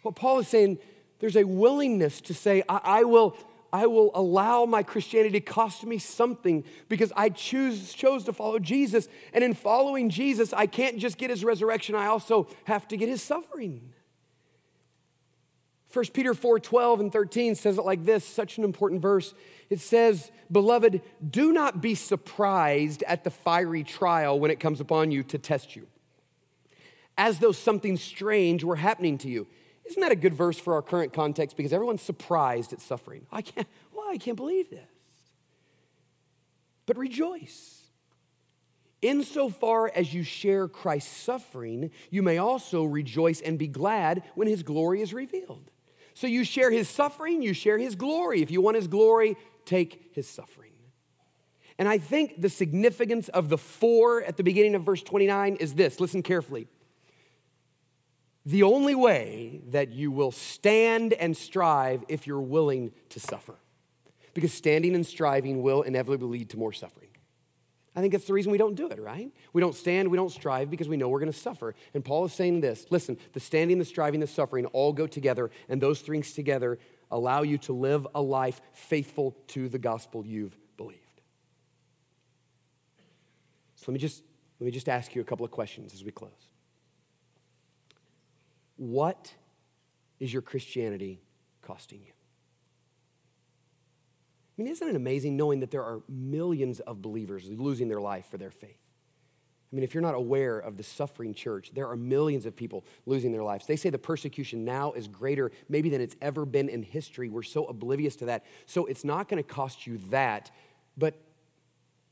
What 0.01 0.15
Paul 0.15 0.39
is 0.39 0.47
saying, 0.47 0.80
there's 1.19 1.36
a 1.36 1.43
willingness 1.43 2.21
to 2.21 2.34
say, 2.34 2.63
I, 2.67 2.82
I 2.84 3.04
will. 3.04 3.36
I 3.73 3.86
will 3.86 4.12
allow 4.13 4.65
my 4.65 4.84
Christianity 4.84 5.39
to 5.39 5.45
cost 5.45 5.86
me 5.86 5.97
something 5.97 6.65
because 6.89 7.13
I 7.15 7.30
choose, 7.30 7.93
chose 7.93 8.25
to 8.25 8.34
follow 8.34 8.60
Jesus. 8.60 9.08
And 9.32 9.45
in 9.45 9.54
following 9.54 10.10
Jesus, 10.10 10.51
I 10.51 10.65
can't 10.65 10.97
just 10.97 11.17
get 11.17 11.30
his 11.30 11.45
resurrection, 11.45 11.95
I 11.95 12.08
also 12.08 12.47
have 12.65 12.86
to 12.89 12.97
get 12.97 13.08
his 13.08 13.23
suffering. 13.23 13.93
1 15.93 16.06
Peter 16.13 16.34
4 16.34 16.60
12 16.60 16.99
and 16.99 17.12
13 17.12 17.56
says 17.56 17.77
it 17.77 17.86
like 17.86 18.06
this, 18.06 18.25
such 18.25 18.58
an 18.58 18.63
important 18.63 19.01
verse. 19.01 19.34
It 19.69 19.80
says, 19.80 20.32
Beloved, 20.51 21.01
do 21.27 21.51
not 21.51 21.82
be 21.82 21.95
surprised 21.95 23.04
at 23.04 23.23
the 23.23 23.30
fiery 23.30 23.84
trial 23.84 24.39
when 24.39 24.51
it 24.51 24.60
comes 24.60 24.80
upon 24.80 25.12
you 25.12 25.23
to 25.23 25.38
test 25.38 25.75
you, 25.75 25.88
as 27.17 27.39
though 27.39 27.51
something 27.51 27.97
strange 27.97 28.63
were 28.63 28.75
happening 28.77 29.17
to 29.19 29.30
you. 29.30 29.47
Isn't 29.86 30.01
that 30.01 30.12
a 30.12 30.15
good 30.15 30.34
verse 30.34 30.58
for 30.58 30.73
our 30.75 30.82
current 30.82 31.13
context? 31.13 31.58
Because 31.58 31.73
everyone's 31.73 32.01
surprised 32.01 32.71
at 32.71 32.82
suffering. 32.82 33.25
I 33.32 33.41
can't, 33.41 33.67
well, 33.93 34.08
I 34.10 34.17
can't 34.17 34.38
believe 34.38 34.69
this. 34.69 34.88
But 36.86 36.97
rejoice. 36.97 37.82
Insofar 39.01 39.91
as 39.95 40.13
you 40.13 40.23
share 40.23 40.67
Christ's 40.67 41.15
suffering, 41.15 41.91
you 42.12 42.21
may 42.21 42.38
also 42.38 42.84
rejoice 42.84 43.41
and 43.41 43.58
be 43.58 43.67
glad 43.67 44.23
when 44.36 44.47
his 44.47 44.62
glory 44.62 45.01
is 45.01 45.13
revealed. 45.13 45.71
So 46.21 46.27
you 46.27 46.43
share 46.43 46.69
his 46.69 46.88
suffering, 46.88 47.41
you 47.41 47.51
share 47.51 47.79
his 47.79 47.95
glory. 47.95 48.43
If 48.43 48.51
you 48.51 48.62
want 48.62 48.75
his 48.75 48.88
glory, 48.88 49.38
take 49.65 50.12
his 50.13 50.29
suffering. 50.29 50.69
And 51.79 51.89
I 51.89 51.97
think 51.97 52.39
the 52.39 52.47
significance 52.47 53.27
of 53.29 53.49
the 53.49 53.57
four 53.57 54.21
at 54.21 54.38
the 54.38 54.43
beginning 54.43 54.75
of 54.75 54.84
verse 54.84 55.01
29 55.01 55.55
is 55.55 55.73
this 55.73 55.99
listen 55.99 56.21
carefully. 56.21 56.67
The 58.45 58.62
only 58.62 58.93
way 58.93 59.62
that 59.69 59.93
you 59.93 60.12
will 60.12 60.31
stand 60.31 61.13
and 61.13 61.36
strive 61.36 62.03
if 62.07 62.27
you're 62.27 62.39
willing 62.39 62.91
to 63.10 63.19
suffer. 63.19 63.55
Because 64.36 64.53
standing 64.53 64.93
and 64.93 65.07
striving 65.07 65.63
will 65.63 65.81
inevitably 65.81 66.38
lead 66.38 66.51
to 66.51 66.57
more 66.57 66.71
suffering. 66.71 67.00
I 67.95 67.99
think 67.99 68.13
that's 68.13 68.25
the 68.25 68.34
reason 68.34 68.51
we 68.51 68.58
don't 68.58 68.75
do 68.75 68.88
it, 68.88 69.01
right? 69.01 69.32
We 69.51 69.60
don't 69.62 69.75
stand, 69.75 70.10
we 70.10 70.15
don't 70.15 70.32
strive 70.32 70.69
because 70.69 70.88
we 70.88 70.95
know 70.95 71.10
we're 71.10 71.19
going 71.19 71.32
to 71.32 71.38
suffer. 71.38 71.75
And 71.93 72.06
Paul 72.06 72.25
is 72.25 72.34
saying 72.34 72.62
this 72.62 72.86
listen, 72.89 73.17
the 73.34 73.39
standing, 73.39 73.80
the 73.80 73.86
striving, 73.86 74.21
the 74.21 74.27
suffering 74.27 74.65
all 74.67 74.93
go 74.93 75.08
together, 75.08 75.51
and 75.67 75.82
those 75.82 75.99
things 75.99 76.32
together 76.32 76.80
allow 77.10 77.41
you 77.41 77.58
to 77.58 77.73
live 77.73 78.08
a 78.15 78.21
life 78.21 78.62
faithful 78.71 79.36
to 79.47 79.67
the 79.67 79.77
gospel 79.77 80.25
you've 80.25 80.58
believed. 80.77 80.99
So 83.75 83.86
let 83.88 83.93
me 83.93 83.99
just, 83.99 84.23
let 84.60 84.65
me 84.65 84.71
just 84.71 84.88
ask 84.88 85.13
you 85.13 85.21
a 85.21 85.25
couple 85.25 85.43
of 85.43 85.51
questions 85.51 85.93
as 85.93 86.04
we 86.04 86.12
close. 86.12 86.32
What 88.77 89.34
is 90.19 90.32
your 90.32 90.41
Christianity 90.41 91.19
costing 91.62 91.99
you? 92.06 92.13
I 94.57 94.61
mean, 94.61 94.71
isn't 94.71 94.87
it 94.87 94.95
amazing 94.95 95.37
knowing 95.37 95.61
that 95.61 95.71
there 95.71 95.83
are 95.83 96.01
millions 96.09 96.79
of 96.81 97.01
believers 97.01 97.49
losing 97.49 97.87
their 97.87 98.01
life 98.01 98.27
for 98.29 98.37
their 98.37 98.51
faith? 98.51 98.77
I 99.71 99.75
mean, 99.75 99.83
if 99.83 99.93
you're 99.93 100.01
not 100.01 100.15
aware 100.15 100.59
of 100.59 100.75
the 100.75 100.83
suffering 100.83 101.33
church, 101.33 101.71
there 101.73 101.87
are 101.87 101.95
millions 101.95 102.45
of 102.45 102.55
people 102.55 102.83
losing 103.05 103.31
their 103.31 103.43
lives. 103.43 103.65
They 103.65 103.77
say 103.77 103.89
the 103.89 103.97
persecution 103.97 104.65
now 104.65 104.91
is 104.91 105.07
greater, 105.07 105.51
maybe 105.69 105.89
than 105.89 106.01
it's 106.01 106.17
ever 106.21 106.45
been 106.45 106.67
in 106.67 106.83
history. 106.83 107.29
We're 107.29 107.43
so 107.43 107.65
oblivious 107.65 108.17
to 108.17 108.25
that. 108.25 108.43
So 108.65 108.85
it's 108.85 109.05
not 109.05 109.29
going 109.29 109.41
to 109.41 109.47
cost 109.47 109.87
you 109.87 109.97
that, 110.09 110.51
but 110.97 111.15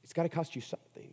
it's 0.06 0.14
got 0.14 0.24
to 0.24 0.30
cost 0.30 0.56
you 0.56 0.62
something. 0.62 1.12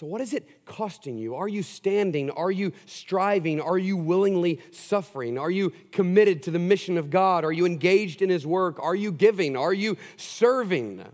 So, 0.00 0.06
what 0.06 0.22
is 0.22 0.32
it 0.32 0.64
costing 0.64 1.18
you? 1.18 1.34
Are 1.34 1.46
you 1.46 1.62
standing? 1.62 2.30
Are 2.30 2.50
you 2.50 2.72
striving? 2.86 3.60
Are 3.60 3.76
you 3.76 3.98
willingly 3.98 4.60
suffering? 4.70 5.36
Are 5.36 5.50
you 5.50 5.74
committed 5.92 6.42
to 6.44 6.50
the 6.50 6.58
mission 6.58 6.96
of 6.96 7.10
God? 7.10 7.44
Are 7.44 7.52
you 7.52 7.66
engaged 7.66 8.22
in 8.22 8.30
His 8.30 8.46
work? 8.46 8.82
Are 8.82 8.94
you 8.94 9.12
giving? 9.12 9.58
Are 9.58 9.74
you 9.74 9.98
serving? 10.16 11.04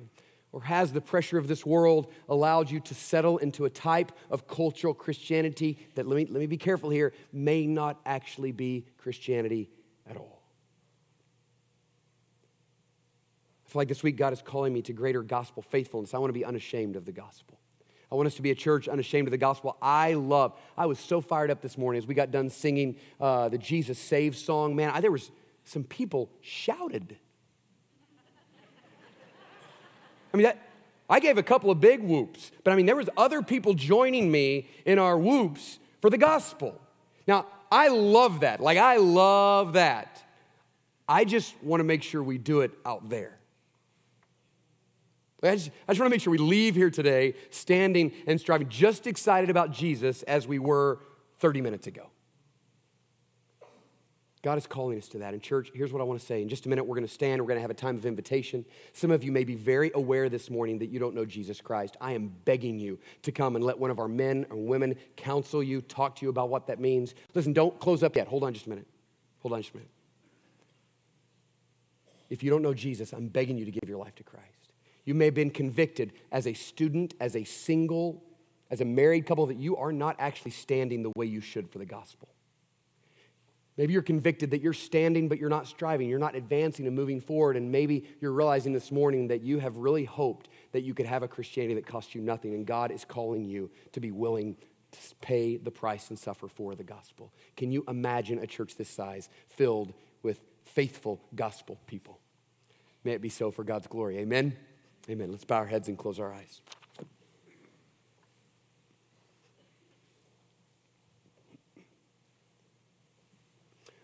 Or 0.52 0.62
has 0.62 0.92
the 0.92 1.00
pressure 1.00 1.36
of 1.36 1.48
this 1.48 1.66
world 1.66 2.12
allowed 2.28 2.70
you 2.70 2.78
to 2.78 2.94
settle 2.94 3.38
into 3.38 3.64
a 3.64 3.70
type 3.70 4.12
of 4.30 4.46
cultural 4.46 4.94
Christianity 4.94 5.78
that, 5.96 6.06
let 6.06 6.14
me, 6.14 6.26
let 6.26 6.38
me 6.38 6.46
be 6.46 6.56
careful 6.56 6.88
here, 6.88 7.12
may 7.32 7.66
not 7.66 7.98
actually 8.06 8.52
be 8.52 8.86
Christianity 8.98 9.68
at 10.08 10.16
all? 10.16 10.44
I 13.66 13.68
feel 13.68 13.80
like 13.80 13.88
this 13.88 14.04
week 14.04 14.16
God 14.16 14.32
is 14.32 14.42
calling 14.42 14.72
me 14.72 14.80
to 14.82 14.92
greater 14.92 15.24
gospel 15.24 15.64
faithfulness. 15.64 16.14
I 16.14 16.18
want 16.18 16.28
to 16.28 16.38
be 16.38 16.44
unashamed 16.44 16.94
of 16.94 17.04
the 17.04 17.10
gospel. 17.10 17.58
I 18.10 18.14
want 18.14 18.28
us 18.28 18.34
to 18.36 18.42
be 18.42 18.50
a 18.50 18.54
church 18.54 18.88
unashamed 18.88 19.26
of 19.26 19.32
the 19.32 19.38
gospel. 19.38 19.76
I 19.82 20.14
love, 20.14 20.56
I 20.78 20.86
was 20.86 20.98
so 20.98 21.20
fired 21.20 21.50
up 21.50 21.60
this 21.60 21.76
morning 21.76 21.98
as 21.98 22.06
we 22.06 22.14
got 22.14 22.30
done 22.30 22.50
singing 22.50 22.96
uh, 23.20 23.48
the 23.48 23.58
Jesus 23.58 23.98
Saves 23.98 24.42
song. 24.42 24.76
Man, 24.76 24.90
I, 24.90 25.00
there 25.00 25.10
was 25.10 25.30
some 25.64 25.82
people 25.82 26.30
shouted. 26.40 27.16
I 30.32 30.36
mean, 30.36 30.44
that, 30.44 30.58
I 31.08 31.18
gave 31.18 31.38
a 31.38 31.42
couple 31.42 31.70
of 31.70 31.80
big 31.80 32.02
whoops, 32.02 32.52
but 32.62 32.72
I 32.72 32.76
mean, 32.76 32.86
there 32.86 32.96
was 32.96 33.08
other 33.16 33.42
people 33.42 33.74
joining 33.74 34.30
me 34.30 34.68
in 34.84 34.98
our 34.98 35.18
whoops 35.18 35.78
for 36.00 36.10
the 36.10 36.18
gospel. 36.18 36.80
Now, 37.26 37.46
I 37.72 37.88
love 37.88 38.40
that. 38.40 38.60
Like, 38.60 38.78
I 38.78 38.98
love 38.98 39.72
that. 39.72 40.22
I 41.08 41.24
just 41.24 41.54
want 41.62 41.80
to 41.80 41.84
make 41.84 42.02
sure 42.02 42.22
we 42.22 42.38
do 42.38 42.60
it 42.60 42.72
out 42.84 43.08
there. 43.08 43.35
I 45.42 45.54
just, 45.54 45.70
I 45.86 45.92
just 45.92 46.00
want 46.00 46.10
to 46.10 46.14
make 46.14 46.20
sure 46.20 46.30
we 46.30 46.38
leave 46.38 46.74
here 46.74 46.90
today 46.90 47.34
standing 47.50 48.12
and 48.26 48.40
striving, 48.40 48.68
just 48.68 49.06
excited 49.06 49.50
about 49.50 49.70
Jesus 49.70 50.22
as 50.22 50.46
we 50.46 50.58
were 50.58 51.00
30 51.38 51.60
minutes 51.60 51.86
ago. 51.86 52.10
God 54.46 54.58
is 54.58 54.66
calling 54.68 54.96
us 54.96 55.08
to 55.08 55.18
that. 55.18 55.34
And, 55.34 55.42
church, 55.42 55.72
here's 55.74 55.92
what 55.92 56.00
I 56.00 56.04
want 56.04 56.20
to 56.20 56.24
say. 56.24 56.40
In 56.40 56.48
just 56.48 56.66
a 56.66 56.68
minute, 56.68 56.84
we're 56.84 56.94
going 56.94 57.06
to 57.06 57.12
stand. 57.12 57.42
We're 57.42 57.48
going 57.48 57.58
to 57.58 57.62
have 57.62 57.70
a 57.70 57.74
time 57.74 57.96
of 57.96 58.06
invitation. 58.06 58.64
Some 58.92 59.10
of 59.10 59.24
you 59.24 59.32
may 59.32 59.42
be 59.42 59.56
very 59.56 59.90
aware 59.94 60.28
this 60.28 60.50
morning 60.50 60.78
that 60.78 60.86
you 60.86 61.00
don't 61.00 61.16
know 61.16 61.24
Jesus 61.24 61.60
Christ. 61.60 61.96
I 62.00 62.12
am 62.12 62.32
begging 62.44 62.78
you 62.78 63.00
to 63.22 63.32
come 63.32 63.56
and 63.56 63.64
let 63.64 63.76
one 63.76 63.90
of 63.90 63.98
our 63.98 64.06
men 64.06 64.46
or 64.48 64.56
women 64.56 64.94
counsel 65.16 65.64
you, 65.64 65.80
talk 65.80 66.14
to 66.16 66.24
you 66.24 66.30
about 66.30 66.48
what 66.48 66.68
that 66.68 66.78
means. 66.78 67.14
Listen, 67.34 67.52
don't 67.52 67.76
close 67.80 68.04
up 68.04 68.14
yet. 68.14 68.28
Hold 68.28 68.44
on 68.44 68.54
just 68.54 68.66
a 68.66 68.68
minute. 68.68 68.86
Hold 69.40 69.52
on 69.52 69.62
just 69.62 69.74
a 69.74 69.78
minute. 69.78 69.90
If 72.30 72.44
you 72.44 72.50
don't 72.50 72.62
know 72.62 72.74
Jesus, 72.74 73.12
I'm 73.12 73.26
begging 73.26 73.58
you 73.58 73.64
to 73.64 73.72
give 73.72 73.88
your 73.88 73.98
life 73.98 74.14
to 74.14 74.22
Christ. 74.22 74.55
You 75.06 75.14
may 75.14 75.26
have 75.26 75.34
been 75.34 75.50
convicted 75.50 76.12
as 76.30 76.46
a 76.46 76.52
student, 76.52 77.14
as 77.20 77.34
a 77.34 77.44
single, 77.44 78.22
as 78.70 78.82
a 78.82 78.84
married 78.84 79.24
couple 79.24 79.46
that 79.46 79.56
you 79.56 79.76
are 79.76 79.92
not 79.92 80.16
actually 80.18 80.50
standing 80.50 81.02
the 81.02 81.12
way 81.16 81.24
you 81.24 81.40
should 81.40 81.70
for 81.70 81.78
the 81.78 81.86
gospel. 81.86 82.28
Maybe 83.76 83.92
you're 83.92 84.02
convicted 84.02 84.50
that 84.50 84.62
you're 84.62 84.72
standing, 84.72 85.28
but 85.28 85.38
you're 85.38 85.50
not 85.50 85.66
striving. 85.66 86.08
You're 86.08 86.18
not 86.18 86.34
advancing 86.34 86.86
and 86.86 86.96
moving 86.96 87.20
forward. 87.20 87.56
And 87.56 87.70
maybe 87.70 88.08
you're 88.20 88.32
realizing 88.32 88.72
this 88.72 88.90
morning 88.90 89.28
that 89.28 89.42
you 89.42 89.58
have 89.58 89.76
really 89.76 90.04
hoped 90.04 90.48
that 90.72 90.82
you 90.82 90.94
could 90.94 91.06
have 91.06 91.22
a 91.22 91.28
Christianity 91.28 91.74
that 91.74 91.86
costs 91.86 92.14
you 92.14 92.22
nothing. 92.22 92.54
And 92.54 92.66
God 92.66 92.90
is 92.90 93.04
calling 93.04 93.44
you 93.44 93.70
to 93.92 94.00
be 94.00 94.10
willing 94.10 94.56
to 94.92 94.98
pay 95.20 95.56
the 95.56 95.70
price 95.70 96.08
and 96.08 96.18
suffer 96.18 96.48
for 96.48 96.74
the 96.74 96.84
gospel. 96.84 97.32
Can 97.56 97.70
you 97.70 97.84
imagine 97.86 98.38
a 98.38 98.46
church 98.46 98.76
this 98.76 98.88
size 98.88 99.28
filled 99.46 99.92
with 100.22 100.40
faithful 100.64 101.20
gospel 101.34 101.78
people? 101.86 102.18
May 103.04 103.12
it 103.12 103.20
be 103.20 103.28
so 103.28 103.50
for 103.50 103.62
God's 103.62 103.86
glory. 103.86 104.18
Amen. 104.18 104.56
Amen. 105.08 105.30
Let's 105.30 105.44
bow 105.44 105.58
our 105.58 105.66
heads 105.66 105.88
and 105.88 105.96
close 105.96 106.18
our 106.18 106.32
eyes. 106.32 106.60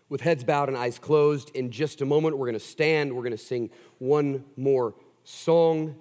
With 0.07 0.21
heads 0.21 0.43
bowed 0.43 0.69
and 0.69 0.77
eyes 0.77 0.99
closed, 0.99 1.49
in 1.55 1.71
just 1.71 2.01
a 2.01 2.05
moment, 2.05 2.37
we're 2.37 2.45
going 2.45 2.53
to 2.53 2.59
stand. 2.59 3.13
We're 3.13 3.23
going 3.23 3.31
to 3.31 3.37
sing 3.37 3.71
one 3.97 4.45
more 4.55 4.93
song. 5.23 5.95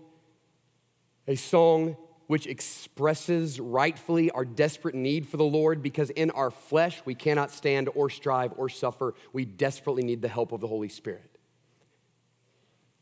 A 1.26 1.34
song 1.34 1.96
which 2.26 2.46
expresses 2.46 3.58
rightfully 3.58 4.30
our 4.30 4.44
desperate 4.44 4.94
need 4.94 5.26
for 5.26 5.36
the 5.36 5.44
Lord 5.44 5.82
because 5.82 6.10
in 6.10 6.30
our 6.30 6.50
flesh 6.50 7.02
we 7.04 7.14
cannot 7.14 7.50
stand 7.50 7.88
or 7.94 8.10
strive 8.10 8.52
or 8.56 8.68
suffer. 8.68 9.14
We 9.32 9.44
desperately 9.44 10.02
need 10.02 10.22
the 10.22 10.28
help 10.28 10.52
of 10.52 10.60
the 10.60 10.68
Holy 10.68 10.88
Spirit. 10.88 11.31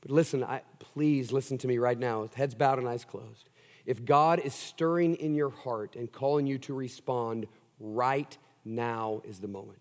But 0.00 0.10
listen, 0.10 0.42
I, 0.42 0.62
please 0.78 1.32
listen 1.32 1.58
to 1.58 1.68
me 1.68 1.78
right 1.78 1.98
now 1.98 2.22
with 2.22 2.34
heads 2.34 2.54
bowed 2.54 2.78
and 2.78 2.88
eyes 2.88 3.04
closed. 3.04 3.50
If 3.86 4.04
God 4.04 4.40
is 4.40 4.54
stirring 4.54 5.14
in 5.16 5.34
your 5.34 5.50
heart 5.50 5.96
and 5.96 6.10
calling 6.10 6.46
you 6.46 6.58
to 6.58 6.74
respond, 6.74 7.46
right 7.78 8.36
now 8.64 9.22
is 9.24 9.40
the 9.40 9.48
moment. 9.48 9.78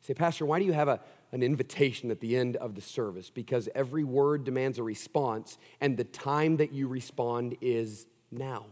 Say, 0.00 0.14
Pastor, 0.14 0.46
why 0.46 0.58
do 0.58 0.64
you 0.64 0.72
have 0.72 0.88
a, 0.88 1.00
an 1.32 1.42
invitation 1.42 2.10
at 2.10 2.20
the 2.20 2.36
end 2.36 2.56
of 2.56 2.74
the 2.74 2.80
service? 2.80 3.30
Because 3.30 3.68
every 3.74 4.04
word 4.04 4.44
demands 4.44 4.78
a 4.78 4.82
response, 4.82 5.58
and 5.80 5.96
the 5.96 6.04
time 6.04 6.56
that 6.56 6.72
you 6.72 6.88
respond 6.88 7.56
is 7.60 8.06
now. 8.30 8.66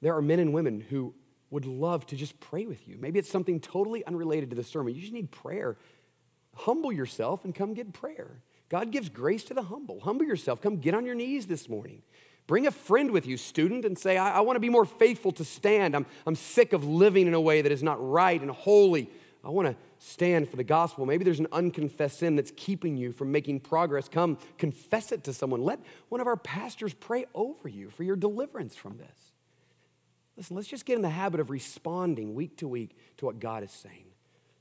There 0.00 0.14
are 0.14 0.22
men 0.22 0.38
and 0.38 0.52
women 0.52 0.80
who 0.80 1.14
would 1.50 1.66
love 1.66 2.04
to 2.06 2.16
just 2.16 2.38
pray 2.40 2.66
with 2.66 2.86
you. 2.86 2.96
Maybe 2.98 3.18
it's 3.18 3.30
something 3.30 3.58
totally 3.58 4.04
unrelated 4.04 4.50
to 4.50 4.56
the 4.56 4.64
sermon. 4.64 4.94
You 4.94 5.00
just 5.00 5.12
need 5.12 5.30
prayer 5.30 5.76
humble 6.56 6.92
yourself 6.92 7.44
and 7.44 7.54
come 7.54 7.74
get 7.74 7.92
prayer. 7.92 8.42
God 8.68 8.90
gives 8.90 9.08
grace 9.08 9.44
to 9.44 9.54
the 9.54 9.62
humble. 9.62 10.00
Humble 10.00 10.24
yourself. 10.24 10.60
Come 10.60 10.78
get 10.78 10.94
on 10.94 11.06
your 11.06 11.14
knees 11.14 11.46
this 11.46 11.68
morning. 11.68 12.02
Bring 12.46 12.66
a 12.66 12.70
friend 12.70 13.10
with 13.10 13.26
you, 13.26 13.36
student, 13.36 13.84
and 13.84 13.98
say, 13.98 14.18
I, 14.18 14.38
I 14.38 14.40
want 14.40 14.56
to 14.56 14.60
be 14.60 14.68
more 14.68 14.84
faithful 14.84 15.32
to 15.32 15.44
stand. 15.44 15.96
I'm, 15.96 16.06
I'm 16.26 16.34
sick 16.34 16.72
of 16.72 16.84
living 16.84 17.26
in 17.26 17.34
a 17.34 17.40
way 17.40 17.62
that 17.62 17.72
is 17.72 17.82
not 17.82 17.96
right 18.00 18.40
and 18.40 18.50
holy. 18.50 19.10
I 19.42 19.50
want 19.50 19.68
to 19.68 19.76
stand 19.98 20.48
for 20.48 20.56
the 20.56 20.64
gospel. 20.64 21.06
Maybe 21.06 21.24
there's 21.24 21.40
an 21.40 21.48
unconfessed 21.52 22.18
sin 22.18 22.36
that's 22.36 22.52
keeping 22.56 22.96
you 22.96 23.12
from 23.12 23.32
making 23.32 23.60
progress. 23.60 24.08
Come 24.08 24.38
confess 24.58 25.12
it 25.12 25.24
to 25.24 25.32
someone. 25.32 25.62
Let 25.62 25.80
one 26.08 26.20
of 26.20 26.26
our 26.26 26.36
pastors 26.36 26.94
pray 26.94 27.26
over 27.34 27.68
you 27.68 27.90
for 27.90 28.02
your 28.02 28.16
deliverance 28.16 28.74
from 28.74 28.98
this. 28.98 29.32
Listen, 30.36 30.56
let's 30.56 30.68
just 30.68 30.84
get 30.84 30.96
in 30.96 31.02
the 31.02 31.10
habit 31.10 31.40
of 31.40 31.50
responding 31.50 32.34
week 32.34 32.56
to 32.58 32.68
week 32.68 32.96
to 33.18 33.26
what 33.26 33.38
God 33.38 33.62
is 33.62 33.70
saying. 33.70 34.06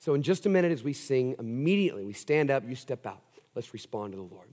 So, 0.03 0.15
in 0.15 0.21
just 0.21 0.45
a 0.45 0.49
minute, 0.49 0.73
as 0.73 0.83
we 0.83 0.91
sing, 0.91 1.33
immediately 1.39 2.03
we 2.03 2.11
stand 2.11 2.51
up, 2.51 2.67
you 2.67 2.75
step 2.75 3.05
out. 3.05 3.21
Let's 3.55 3.73
respond 3.73 4.11
to 4.11 4.17
the 4.17 4.23
Lord. 4.23 4.49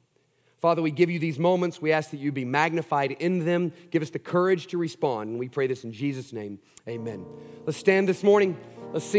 Father, 0.61 0.81
we 0.81 0.93
give 0.93 1.11
you 1.11 1.19
these 1.19 1.41
moments. 1.41 1.83
We 1.83 1.91
ask 1.91 2.13
that 2.13 2.19
you 2.19 2.31
be 2.31 2.45
magnified 2.45 3.11
in 3.19 3.45
them. 3.45 3.73
Give 3.91 4.01
us 4.01 4.11
the 4.11 4.21
courage 4.21 4.69
to 4.69 4.79
respond. 4.79 5.31
And 5.31 5.41
we 5.41 5.49
pray 5.49 5.67
this 5.67 5.83
in 5.83 5.93
Jesus' 5.93 6.33
name. 6.33 6.61
Amen. 6.87 7.27
Let's 7.67 7.79
stand 7.79 8.09
this 8.09 8.23
morning. 8.23 8.57